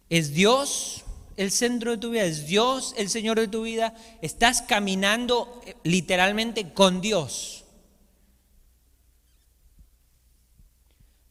[0.09, 1.04] ¿Es Dios
[1.37, 5.75] el centro de tu vida, es Dios el Señor de tu vida, estás caminando eh,
[5.83, 7.65] literalmente con Dios.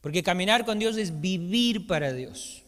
[0.01, 2.63] Porque caminar con Dios es vivir para Dios,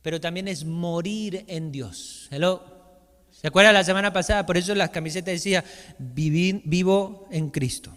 [0.00, 2.28] pero también es morir en Dios.
[2.30, 2.74] Hello.
[3.30, 4.46] ¿Se acuerdan la semana pasada?
[4.46, 5.62] Por eso las camisetas decía,
[5.98, 7.94] vivo en Cristo.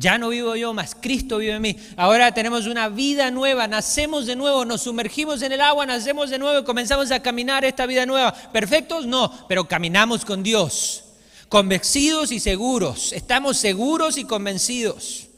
[0.00, 1.76] Ya no vivo yo, más Cristo vive en mí.
[1.94, 6.38] Ahora tenemos una vida nueva, nacemos de nuevo, nos sumergimos en el agua, nacemos de
[6.38, 8.32] nuevo y comenzamos a caminar esta vida nueva.
[8.32, 9.04] ¿Perfectos?
[9.04, 11.04] No, pero caminamos con Dios,
[11.50, 13.12] convencidos y seguros.
[13.12, 15.28] Estamos seguros y convencidos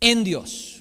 [0.00, 0.80] en Dios.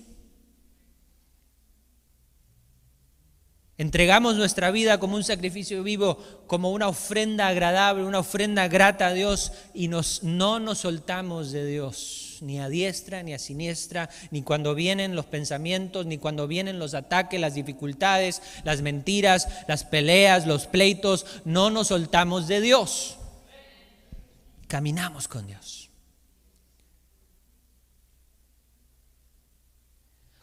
[3.77, 6.17] Entregamos nuestra vida como un sacrificio vivo,
[6.47, 11.65] como una ofrenda agradable, una ofrenda grata a Dios y nos, no nos soltamos de
[11.65, 12.28] Dios.
[12.41, 16.93] Ni a diestra ni a siniestra, ni cuando vienen los pensamientos, ni cuando vienen los
[16.93, 23.17] ataques, las dificultades, las mentiras, las peleas, los pleitos, no nos soltamos de Dios.
[24.67, 25.89] Caminamos con Dios.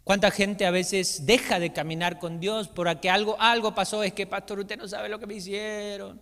[0.06, 4.04] ¿Cuánta gente a veces deja de caminar con Dios porque algo, algo pasó?
[4.04, 6.20] Es que, pastor, usted no sabe lo que me hicieron.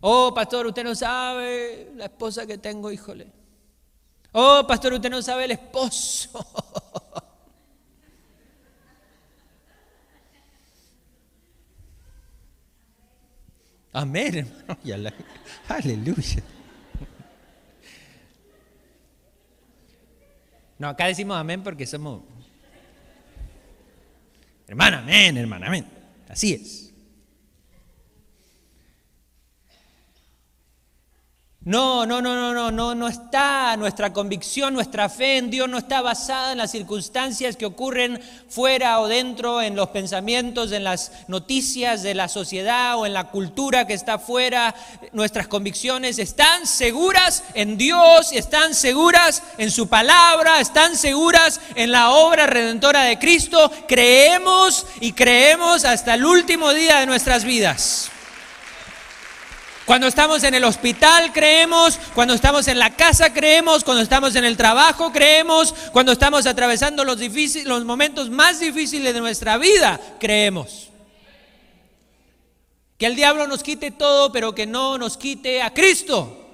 [0.00, 3.37] Oh, pastor, usted no sabe la esposa que tengo, híjole.
[4.32, 6.30] Oh, pastor, usted no sabe el esposo.
[13.92, 15.16] Amén, hermano.
[15.68, 16.42] Aleluya.
[20.78, 22.22] No, acá decimos amén porque somos.
[24.68, 25.86] Hermana, amén, hermana, amén.
[26.28, 26.87] Así es.
[31.68, 35.76] No, no, no, no, no, no, no está nuestra convicción, nuestra fe en Dios no
[35.76, 41.12] está basada en las circunstancias que ocurren fuera o dentro, en los pensamientos, en las
[41.28, 44.74] noticias de la sociedad o en la cultura que está fuera.
[45.12, 52.12] Nuestras convicciones están seguras en Dios, están seguras en su palabra, están seguras en la
[52.12, 53.70] obra redentora de Cristo.
[53.86, 58.10] Creemos y creemos hasta el último día de nuestras vidas.
[59.88, 64.44] Cuando estamos en el hospital creemos, cuando estamos en la casa creemos, cuando estamos en
[64.44, 67.18] el trabajo creemos, cuando estamos atravesando los,
[67.64, 70.90] los momentos más difíciles de nuestra vida creemos.
[72.98, 76.50] Que el diablo nos quite todo, pero que no nos quite a Cristo.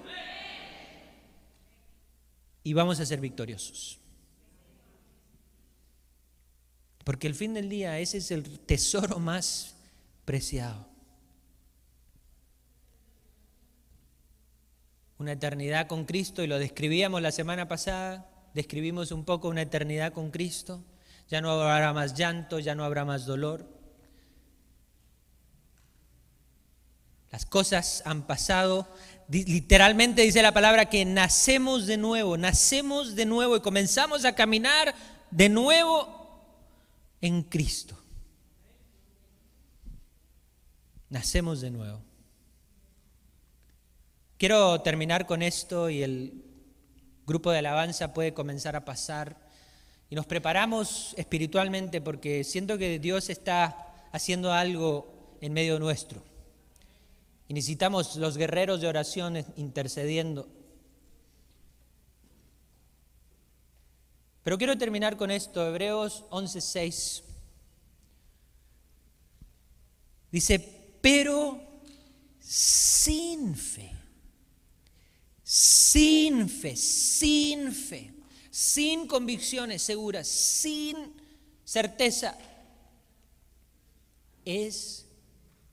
[2.62, 3.98] Y vamos a ser victoriosos.
[7.02, 9.74] Porque el fin del día ese es el tesoro más
[10.24, 10.93] preciado.
[15.18, 20.12] Una eternidad con Cristo y lo describíamos la semana pasada, describimos un poco una eternidad
[20.12, 20.82] con Cristo,
[21.28, 23.68] ya no habrá más llanto, ya no habrá más dolor.
[27.30, 28.88] Las cosas han pasado,
[29.28, 34.94] literalmente dice la palabra que nacemos de nuevo, nacemos de nuevo y comenzamos a caminar
[35.32, 36.24] de nuevo
[37.20, 37.98] en Cristo.
[41.08, 42.03] Nacemos de nuevo.
[44.44, 46.44] Quiero terminar con esto y el
[47.26, 49.38] grupo de alabanza puede comenzar a pasar
[50.10, 56.22] y nos preparamos espiritualmente porque siento que Dios está haciendo algo en medio nuestro.
[57.48, 60.46] Y necesitamos los guerreros de oración intercediendo.
[64.42, 67.22] Pero quiero terminar con esto, Hebreos 11:6.
[70.30, 70.58] Dice,
[71.00, 71.62] pero
[72.40, 74.03] sin fe
[75.54, 78.12] sin fe, sin fe,
[78.50, 81.14] sin convicciones seguras, sin
[81.64, 82.36] certeza,
[84.44, 85.06] es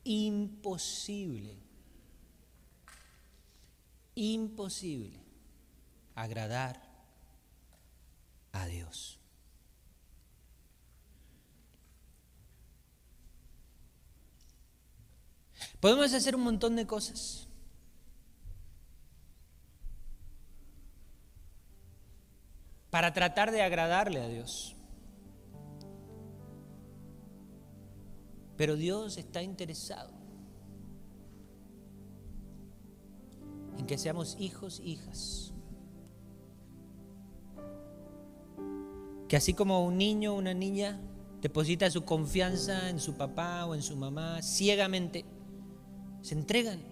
[0.04, 1.58] imposible,
[4.14, 5.18] imposible
[6.14, 6.80] agradar
[8.52, 9.18] a Dios.
[15.80, 17.48] Podemos hacer un montón de cosas.
[22.92, 24.76] Para tratar de agradarle a Dios.
[28.58, 30.12] Pero Dios está interesado
[33.78, 35.54] en que seamos hijos hijas.
[39.26, 41.00] Que así como un niño una niña
[41.40, 45.24] deposita su confianza en su papá o en su mamá ciegamente,
[46.20, 46.91] se entregan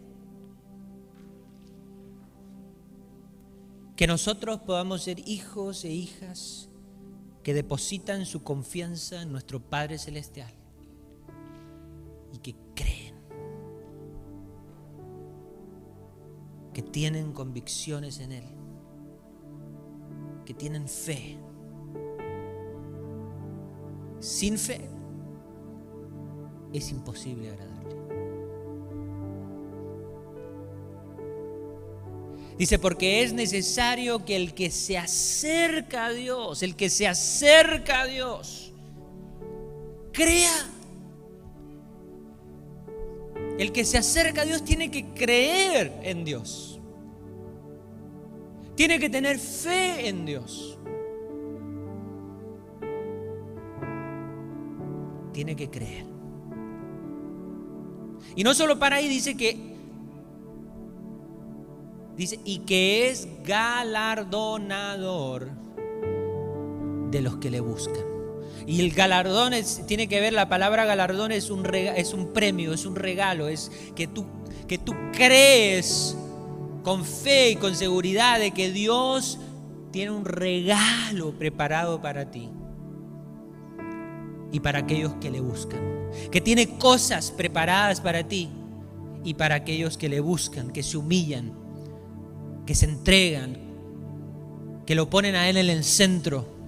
[4.00, 6.70] Que nosotros podamos ser hijos e hijas
[7.42, 10.50] que depositan su confianza en nuestro Padre Celestial
[12.32, 13.14] y que creen,
[16.72, 18.44] que tienen convicciones en Él,
[20.46, 21.36] que tienen fe.
[24.18, 24.88] Sin fe
[26.72, 27.79] es imposible agradar.
[32.60, 38.02] Dice, porque es necesario que el que se acerca a Dios, el que se acerca
[38.02, 38.74] a Dios,
[40.12, 40.68] crea.
[43.58, 46.78] El que se acerca a Dios tiene que creer en Dios.
[48.74, 50.78] Tiene que tener fe en Dios.
[55.32, 56.04] Tiene que creer.
[58.36, 59.79] Y no solo para ahí, dice que
[62.20, 65.48] Dice, y que es galardonador
[67.10, 68.04] de los que le buscan.
[68.66, 69.54] Y el galardón
[69.86, 73.72] tiene que ver, la palabra galardón es un, es un premio, es un regalo, es
[73.96, 74.26] que tú,
[74.68, 76.14] que tú crees
[76.82, 79.38] con fe y con seguridad de que Dios
[79.90, 82.50] tiene un regalo preparado para ti
[84.52, 85.80] y para aquellos que le buscan.
[86.30, 88.50] Que tiene cosas preparadas para ti
[89.24, 91.69] y para aquellos que le buscan, que se humillan,
[92.66, 93.58] que se entregan,
[94.86, 96.60] que lo ponen a Él en el centro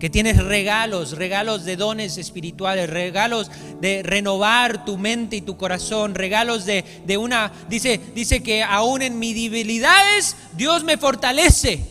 [0.00, 3.50] que tienes regalos, regalos de dones espirituales, regalos
[3.80, 9.02] de renovar tu mente y tu corazón, regalos de, de una, dice, dice que aún
[9.02, 11.89] en mis debilidades Dios me fortalece.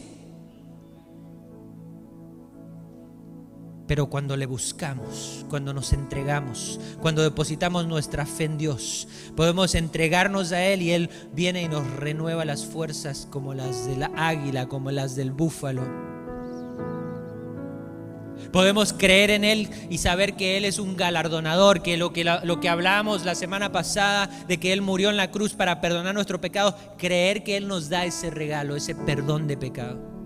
[3.90, 10.52] Pero cuando le buscamos, cuando nos entregamos, cuando depositamos nuestra fe en Dios, podemos entregarnos
[10.52, 14.68] a Él y Él viene y nos renueva las fuerzas como las de la águila,
[14.68, 15.82] como las del búfalo.
[18.52, 22.60] Podemos creer en Él y saber que Él es un galardonador, que lo que, lo
[22.60, 26.40] que hablamos la semana pasada de que Él murió en la cruz para perdonar nuestro
[26.40, 30.19] pecado, creer que Él nos da ese regalo, ese perdón de pecado.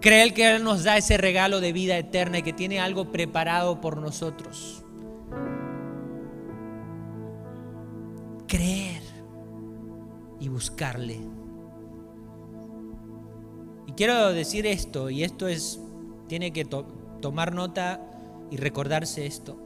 [0.00, 3.80] Creer que Él nos da ese regalo de vida eterna y que tiene algo preparado
[3.82, 4.82] por nosotros.
[8.46, 9.02] Creer
[10.40, 11.20] y buscarle.
[13.86, 15.78] Y quiero decir esto, y esto es,
[16.28, 18.00] tiene que tomar nota
[18.50, 19.58] y recordarse esto.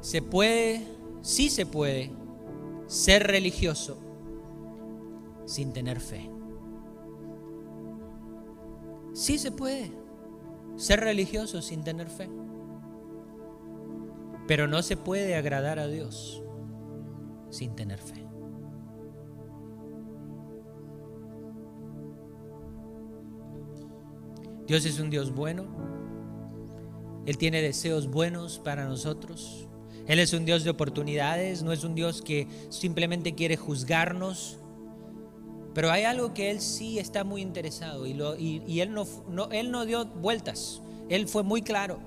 [0.00, 0.86] Se puede,
[1.20, 2.12] sí se puede,
[2.86, 3.98] ser religioso
[5.46, 6.31] sin tener fe.
[9.12, 9.92] Sí se puede
[10.76, 12.28] ser religioso sin tener fe.
[14.46, 16.42] Pero no se puede agradar a Dios
[17.50, 18.26] sin tener fe.
[24.66, 25.66] Dios es un Dios bueno.
[27.26, 29.68] Él tiene deseos buenos para nosotros.
[30.06, 34.58] Él es un Dios de oportunidades, no es un Dios que simplemente quiere juzgarnos.
[35.74, 40.82] Pero hay algo que Él sí está muy interesado y, y, él, no, dio vueltas.
[41.08, 41.98] Él fue muy claro.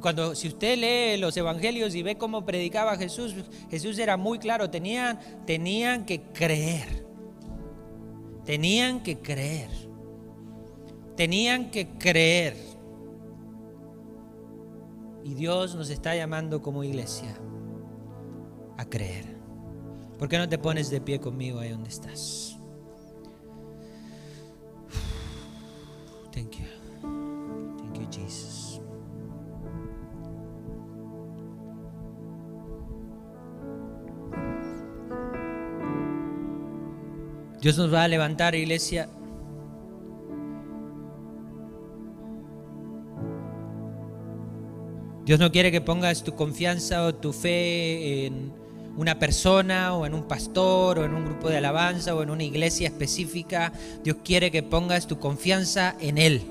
[0.00, 3.34] cuando, si usted lee los evangelios y ve cómo predicaba Jesús,
[3.70, 5.18] Jesús era muy claro, tenían
[6.06, 7.04] que creer.
[8.46, 9.68] Tenían que creer.
[11.16, 12.56] Tenían que creer.
[15.22, 17.36] Y Dios nos está llamando como iglesia
[18.80, 19.26] a creer.
[20.18, 22.56] ¿Por qué no te pones de pie conmigo ahí donde estás?
[26.32, 26.66] Thank you.
[27.02, 28.80] Thank you, Jesus.
[37.60, 39.10] Dios nos va a levantar, iglesia.
[45.26, 48.59] Dios no quiere que pongas tu confianza o tu fe en
[49.00, 52.44] una persona o en un pastor o en un grupo de alabanza o en una
[52.44, 53.72] iglesia específica.
[54.04, 56.42] Dios quiere que pongas tu confianza en Él.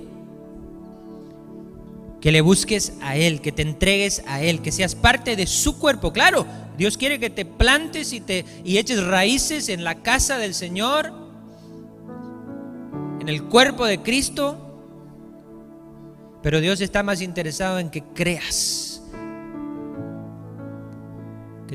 [2.21, 5.77] Que le busques a Él, que te entregues a Él, que seas parte de su
[5.77, 6.11] cuerpo.
[6.11, 10.55] Claro, Dios quiere que te plantes y, te, y eches raíces en la casa del
[10.55, 11.13] Señor,
[13.21, 14.57] en el cuerpo de Cristo.
[16.41, 18.88] Pero Dios está más interesado en que creas,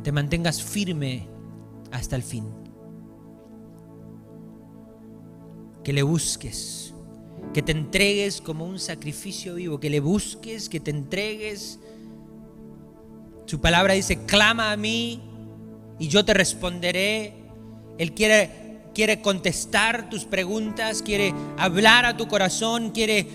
[0.04, 1.26] te mantengas firme
[1.90, 2.44] hasta el fin,
[5.82, 6.94] que le busques,
[7.52, 11.80] que te entregues como un sacrificio vivo, que le busques, que te entregues
[13.46, 15.20] su palabra dice, clama a mí
[15.98, 17.34] y yo te responderé.
[17.98, 23.26] Él quiere, quiere contestar tus preguntas, quiere hablar a tu corazón, quiere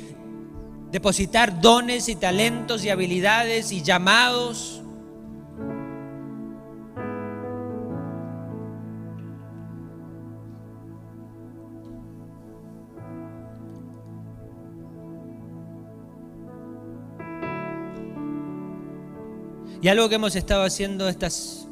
[0.92, 4.82] depositar dones y talentos y habilidades y llamados.
[19.82, 21.66] Y algo que hemos estado haciendo estos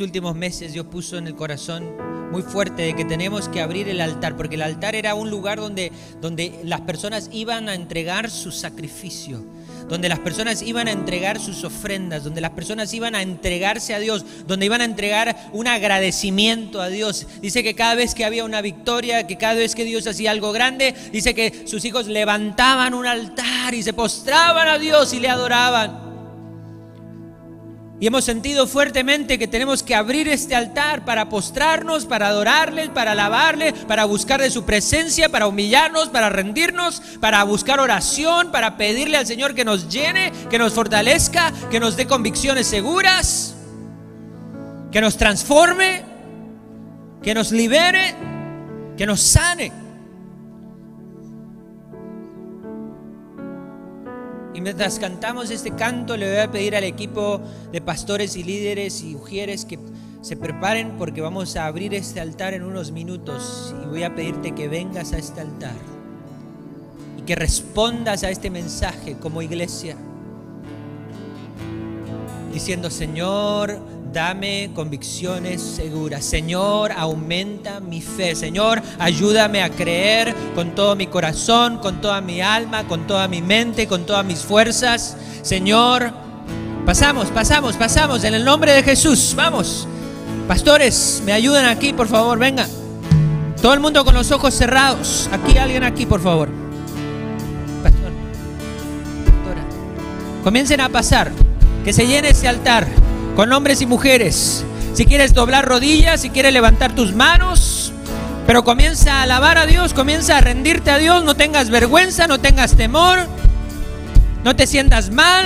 [0.00, 1.84] últimos meses, Dios puso en el corazón
[2.32, 5.60] muy fuerte de que tenemos que abrir el altar, porque el altar era un lugar
[5.60, 9.44] donde, donde las personas iban a entregar su sacrificio,
[9.88, 14.00] donde las personas iban a entregar sus ofrendas, donde las personas iban a entregarse a
[14.00, 17.28] Dios, donde iban a entregar un agradecimiento a Dios.
[17.40, 20.50] Dice que cada vez que había una victoria, que cada vez que Dios hacía algo
[20.50, 25.28] grande, dice que sus hijos levantaban un altar y se postraban a Dios y le
[25.28, 26.05] adoraban.
[27.98, 33.12] Y hemos sentido fuertemente que tenemos que abrir este altar para postrarnos, para adorarle, para
[33.12, 39.16] alabarle, para buscar de su presencia, para humillarnos, para rendirnos, para buscar oración, para pedirle
[39.16, 43.54] al Señor que nos llene, que nos fortalezca, que nos dé convicciones seguras,
[44.92, 46.02] que nos transforme,
[47.22, 48.14] que nos libere,
[48.98, 49.85] que nos sane.
[54.66, 57.40] Mientras cantamos este canto, le voy a pedir al equipo
[57.70, 59.78] de pastores y líderes y mujeres que
[60.22, 63.72] se preparen porque vamos a abrir este altar en unos minutos.
[63.84, 65.76] Y voy a pedirte que vengas a este altar
[67.16, 69.96] y que respondas a este mensaje como iglesia,
[72.52, 73.78] diciendo, Señor,
[74.12, 76.24] dame convicciones seguras.
[76.24, 78.34] Señor, aumenta mi fe.
[78.34, 83.42] Señor, ayúdame a creer con todo mi corazón, con toda mi alma, con toda mi
[83.42, 85.16] mente, con todas mis fuerzas.
[85.42, 86.12] Señor,
[86.84, 89.34] pasamos, pasamos, pasamos en el nombre de Jesús.
[89.36, 89.86] Vamos.
[90.48, 92.66] Pastores, me ayudan aquí, por favor, venga.
[93.60, 95.28] Todo el mundo con los ojos cerrados.
[95.32, 96.48] Aquí alguien aquí, por favor.
[97.82, 98.12] Pastor.
[99.24, 99.64] Pastora.
[100.44, 101.32] Comiencen a pasar.
[101.84, 103.05] Que se llene ese altar
[103.36, 104.64] con hombres y mujeres.
[104.94, 107.92] Si quieres doblar rodillas, si quieres levantar tus manos,
[108.46, 112.40] pero comienza a alabar a Dios, comienza a rendirte a Dios, no tengas vergüenza, no
[112.40, 113.18] tengas temor,
[114.42, 115.44] no te sientas mal.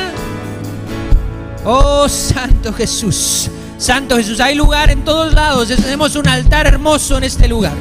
[1.64, 7.24] Oh Santo Jesús, Santo Jesús, hay lugar en todos lados, tenemos un altar hermoso en
[7.24, 7.74] este lugar.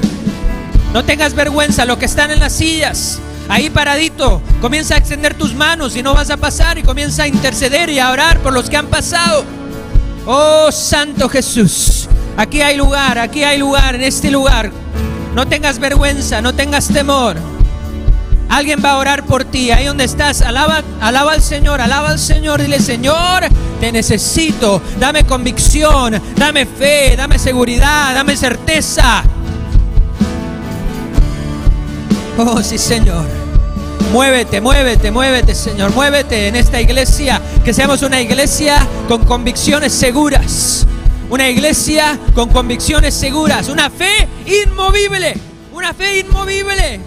[0.91, 5.53] No tengas vergüenza, lo que están en las sillas, ahí paradito, comienza a extender tus
[5.53, 8.71] manos y no vas a pasar y comienza a interceder y a orar por los
[8.71, 9.58] que han pasado.
[10.25, 12.07] Oh Santo Jesús,
[12.37, 14.71] aquí hay lugar, aquí hay lugar, en este lugar.
[15.33, 17.37] No tengas vergüenza, no tengas temor.
[18.49, 20.41] Alguien va a orar por ti, ahí donde estás.
[20.41, 22.61] Alaba, alaba al Señor, alaba al Señor.
[22.61, 23.43] Dile, Señor,
[23.79, 24.81] te necesito.
[24.99, 29.23] Dame convicción, dame fe, dame seguridad, dame certeza.
[32.37, 33.38] Oh, sí, Señor.
[34.11, 35.93] Muévete, muévete, muévete, Señor.
[35.93, 37.39] Muévete en esta iglesia.
[37.63, 40.87] Que seamos una iglesia con convicciones seguras.
[41.29, 43.69] Una iglesia con convicciones seguras.
[43.69, 45.35] Una fe inmovible.
[45.71, 46.99] Una fe inmovible.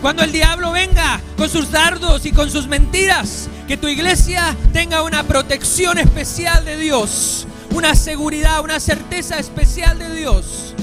[0.00, 5.02] Cuando el diablo venga con sus dardos y con sus mentiras, que tu iglesia tenga
[5.02, 7.46] una protección especial de Dios.
[7.74, 10.74] Una seguridad, una certeza especial de Dios.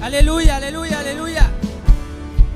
[0.00, 1.50] Aleluya, aleluya, aleluya.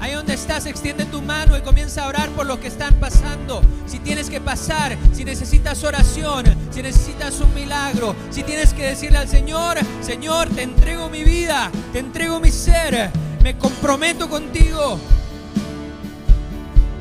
[0.01, 3.61] Ahí donde estás, extiende tu mano y comienza a orar por lo que están pasando.
[3.87, 9.19] Si tienes que pasar, si necesitas oración, si necesitas un milagro, si tienes que decirle
[9.19, 13.11] al Señor, Señor, te entrego mi vida, te entrego mi ser,
[13.43, 15.01] me comprometo contigo.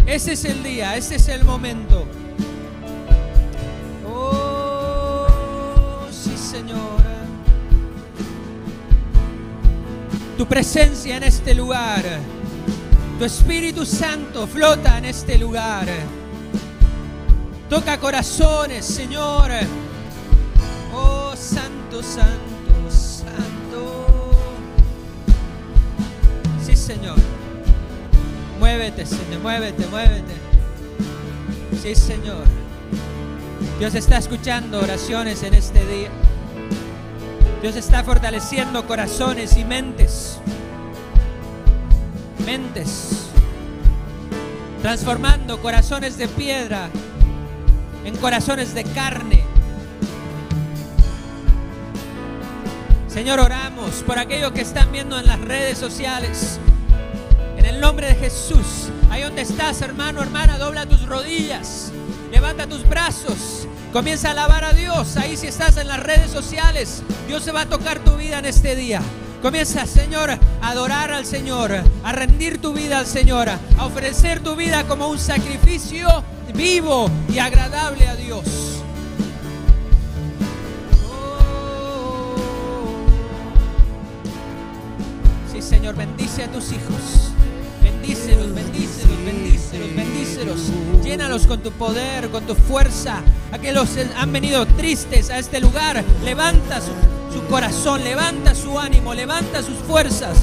[0.07, 2.05] Ese es el día, ese es el momento.
[4.09, 5.27] Oh,
[6.09, 6.97] sí, Señor.
[10.37, 12.03] Tu presencia en este lugar
[13.17, 15.87] tu Espíritu Santo flota en este lugar.
[17.69, 19.51] Toca corazones, Señor.
[20.93, 24.05] Oh, Santo, Santo, Santo.
[26.63, 27.17] Sí, Señor.
[28.59, 30.33] Muévete, Señor, muévete, muévete.
[31.81, 32.45] Sí, Señor.
[33.79, 36.09] Dios está escuchando oraciones en este día.
[37.61, 40.39] Dios está fortaleciendo corazones y mentes
[42.47, 43.27] mentes,
[44.81, 46.89] transformando corazones de piedra
[48.05, 49.43] en corazones de carne.
[53.09, 56.57] Señor, oramos por aquellos que están viendo en las redes sociales.
[57.57, 61.91] En el nombre de Jesús, ahí donde estás, hermano, hermana, dobla tus rodillas,
[62.31, 65.17] levanta tus brazos, comienza a alabar a Dios.
[65.17, 68.45] Ahí si estás en las redes sociales, Dios se va a tocar tu vida en
[68.45, 69.01] este día.
[69.41, 71.71] Comienza, Señor, a adorar al Señor,
[72.03, 76.07] a rendir tu vida al Señor, a ofrecer tu vida como un sacrificio
[76.53, 78.81] vivo y agradable a Dios.
[81.07, 82.25] Oh.
[85.51, 87.31] Sí, Señor, bendice a tus hijos.
[88.07, 90.59] Bendícelos, bendícelos, bendícelos, bendícelos.
[91.03, 93.21] Llénalos con tu poder, con tu fuerza.
[93.51, 99.61] Aquellos que han venido tristes a este lugar, levanta su corazón, levanta su ánimo, levanta
[99.61, 100.37] sus fuerzas.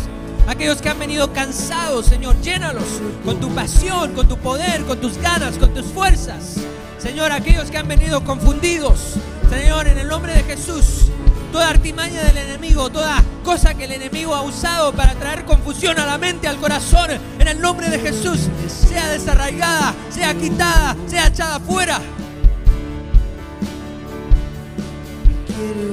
[0.46, 5.16] Aquellos que han venido cansados, Señor, llénalos con tu pasión, con tu poder, con tus
[5.16, 6.56] ganas, con tus fuerzas.
[6.98, 9.14] Señor, aquellos que han venido confundidos,
[9.48, 11.06] Señor, en el nombre de Jesús,
[11.54, 16.04] toda artimaña del enemigo, toda cosa que el enemigo ha usado para traer confusión a
[16.04, 21.60] la mente, al corazón, en el nombre de Jesús, sea desarraigada, sea quitada, sea echada
[21.60, 22.00] fuera.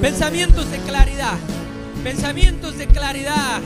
[0.01, 1.38] Pensamientos de claridad.
[2.03, 3.62] Pensamientos de claridad.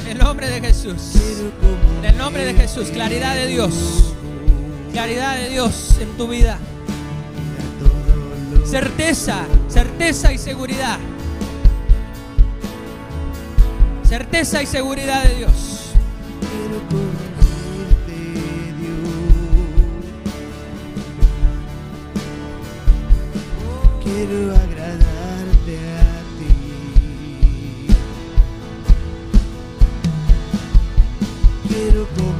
[0.00, 1.16] En el nombre de Jesús.
[1.98, 2.88] En el nombre de Jesús.
[2.88, 4.14] Claridad de Dios.
[4.90, 6.58] Claridad de Dios en tu vida.
[8.64, 10.98] Certeza, certeza y seguridad.
[14.04, 15.94] Certeza y seguridad de Dios.
[24.02, 26.04] Quiero agradarte a
[26.38, 26.52] ti.
[31.68, 32.39] Quiero como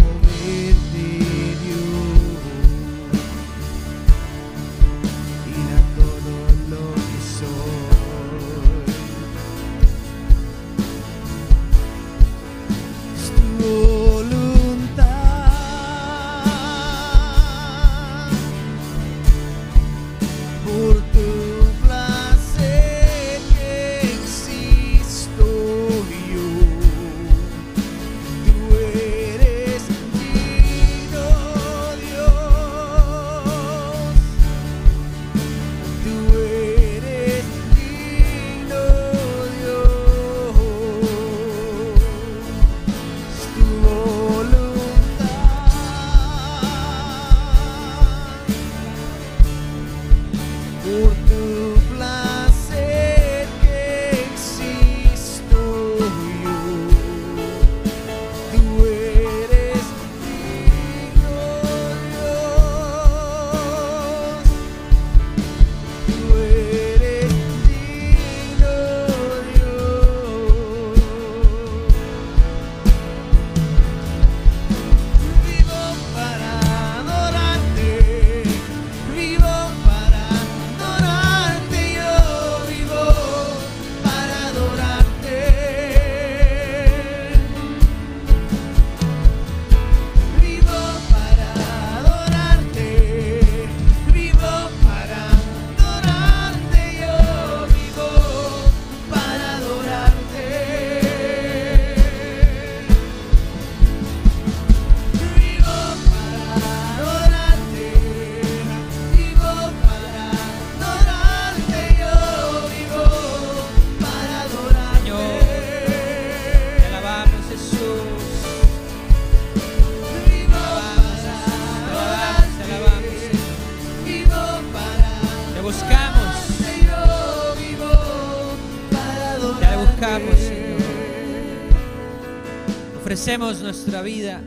[133.31, 134.41] Ofrecemos nuestra vida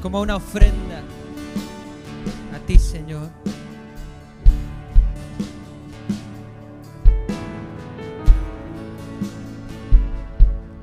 [0.00, 1.02] como una ofrenda
[2.54, 3.28] a ti, Señor.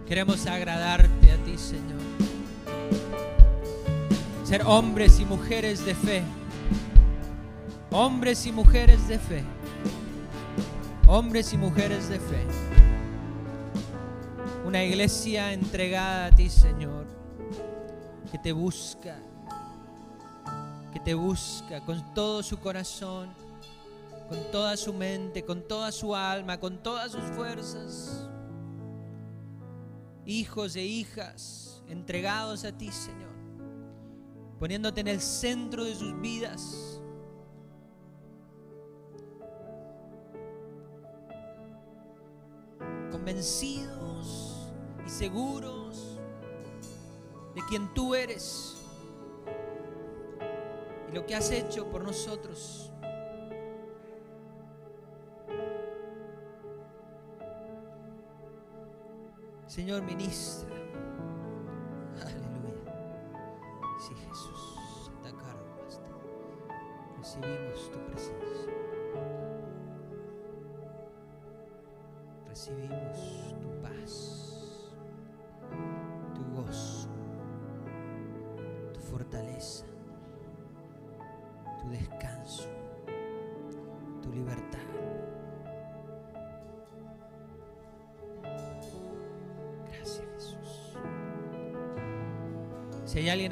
[0.06, 2.02] Queremos agradarte a ti, Señor.
[4.44, 6.24] Ser hombres y mujeres de fe.
[7.90, 9.44] Hombres y mujeres de fe.
[11.08, 12.46] Hombres y mujeres de fe.
[14.66, 17.05] Una iglesia entregada a ti, Señor,
[18.36, 19.16] que te busca,
[20.92, 23.30] que te busca con todo su corazón,
[24.28, 28.28] con toda su mente, con toda su alma, con todas sus fuerzas.
[30.26, 33.32] Hijos e hijas entregados a ti, Señor,
[34.60, 36.92] poniéndote en el centro de sus vidas.
[43.12, 44.70] convencidos
[45.08, 46.05] y seguros
[47.56, 48.76] de quien tú eres
[51.10, 52.92] y lo que has hecho por nosotros.
[59.68, 60.75] Señor, ministra.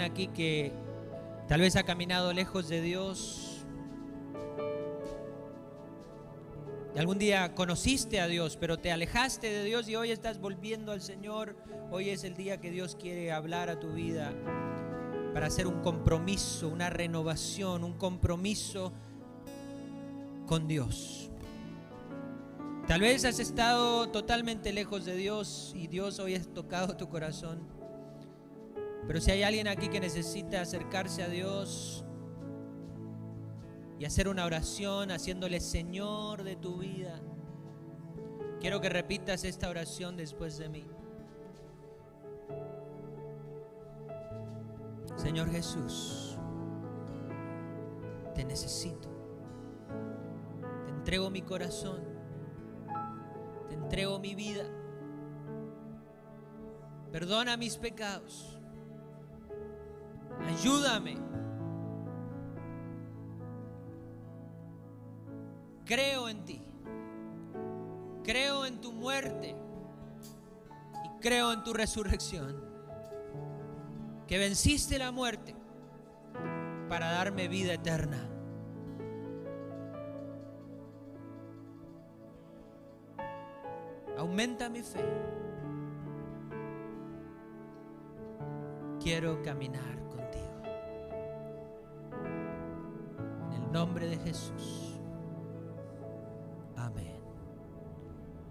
[0.03, 0.71] Aquí que
[1.47, 3.53] tal vez ha caminado lejos de Dios,
[6.95, 10.91] y algún día conociste a Dios, pero te alejaste de Dios y hoy estás volviendo
[10.91, 11.55] al Señor,
[11.89, 14.31] hoy es el día que Dios quiere hablar a tu vida
[15.33, 18.93] para hacer un compromiso, una renovación, un compromiso
[20.45, 21.31] con Dios.
[22.87, 27.72] Tal vez has estado totalmente lejos de Dios y Dios hoy ha tocado tu corazón.
[29.07, 32.05] Pero si hay alguien aquí que necesita acercarse a Dios
[33.99, 37.19] y hacer una oración haciéndole Señor de tu vida,
[38.59, 40.85] quiero que repitas esta oración después de mí.
[45.17, 46.37] Señor Jesús,
[48.33, 49.09] te necesito.
[50.85, 52.01] Te entrego mi corazón.
[53.67, 54.65] Te entrego mi vida.
[57.11, 58.59] Perdona mis pecados.
[60.47, 61.17] Ayúdame.
[65.85, 66.61] Creo en ti.
[68.23, 69.55] Creo en tu muerte.
[71.03, 72.63] Y creo en tu resurrección
[74.27, 75.55] que venciste la muerte
[76.89, 78.29] para darme vida eterna.
[84.17, 85.03] Aumenta mi fe.
[89.01, 90.02] Quiero caminar
[93.73, 94.99] nombre de Jesús.
[96.77, 97.17] Amén.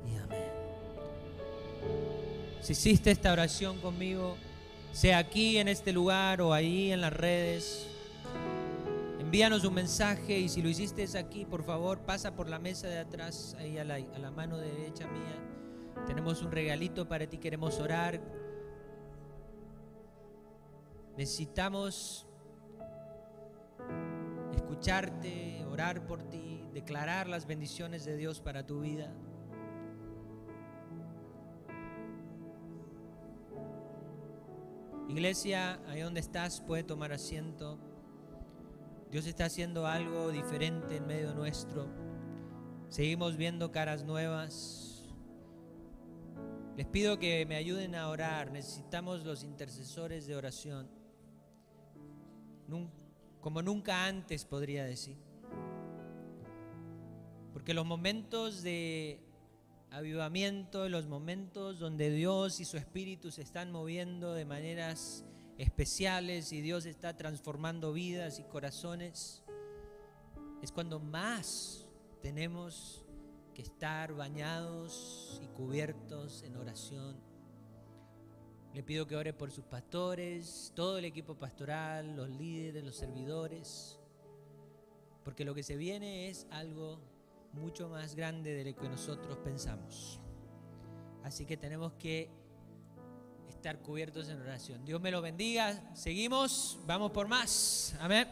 [0.04, 0.50] Y amén.
[2.60, 4.36] Si hiciste esta oración conmigo,
[4.92, 7.86] sea aquí en este lugar o ahí en las redes.
[9.20, 12.98] Envíanos un mensaje y si lo hiciste aquí, por favor, pasa por la mesa de
[12.98, 16.04] atrás, ahí a la, a la mano derecha mía.
[16.06, 18.20] Tenemos un regalito para ti, queremos orar.
[21.16, 22.26] Necesitamos
[24.82, 29.14] escucharte, orar por ti, declarar las bendiciones de Dios para tu vida.
[35.08, 37.78] Iglesia, ahí donde estás, puede tomar asiento.
[39.12, 41.86] Dios está haciendo algo diferente en medio nuestro.
[42.88, 45.14] Seguimos viendo caras nuevas.
[46.76, 48.50] Les pido que me ayuden a orar.
[48.50, 50.90] Necesitamos los intercesores de oración.
[53.42, 55.16] Como nunca antes podría decir.
[57.52, 59.20] Porque los momentos de
[59.90, 65.24] avivamiento, los momentos donde Dios y su Espíritu se están moviendo de maneras
[65.58, 69.42] especiales y Dios está transformando vidas y corazones,
[70.62, 71.88] es cuando más
[72.22, 73.04] tenemos
[73.54, 77.31] que estar bañados y cubiertos en oración.
[78.74, 83.98] Le pido que ore por sus pastores, todo el equipo pastoral, los líderes, los servidores,
[85.24, 86.98] porque lo que se viene es algo
[87.52, 90.20] mucho más grande de lo que nosotros pensamos.
[91.22, 92.30] Así que tenemos que
[93.48, 94.84] estar cubiertos en oración.
[94.84, 95.94] Dios me lo bendiga.
[95.94, 97.94] Seguimos, vamos por más.
[98.00, 98.26] Amén.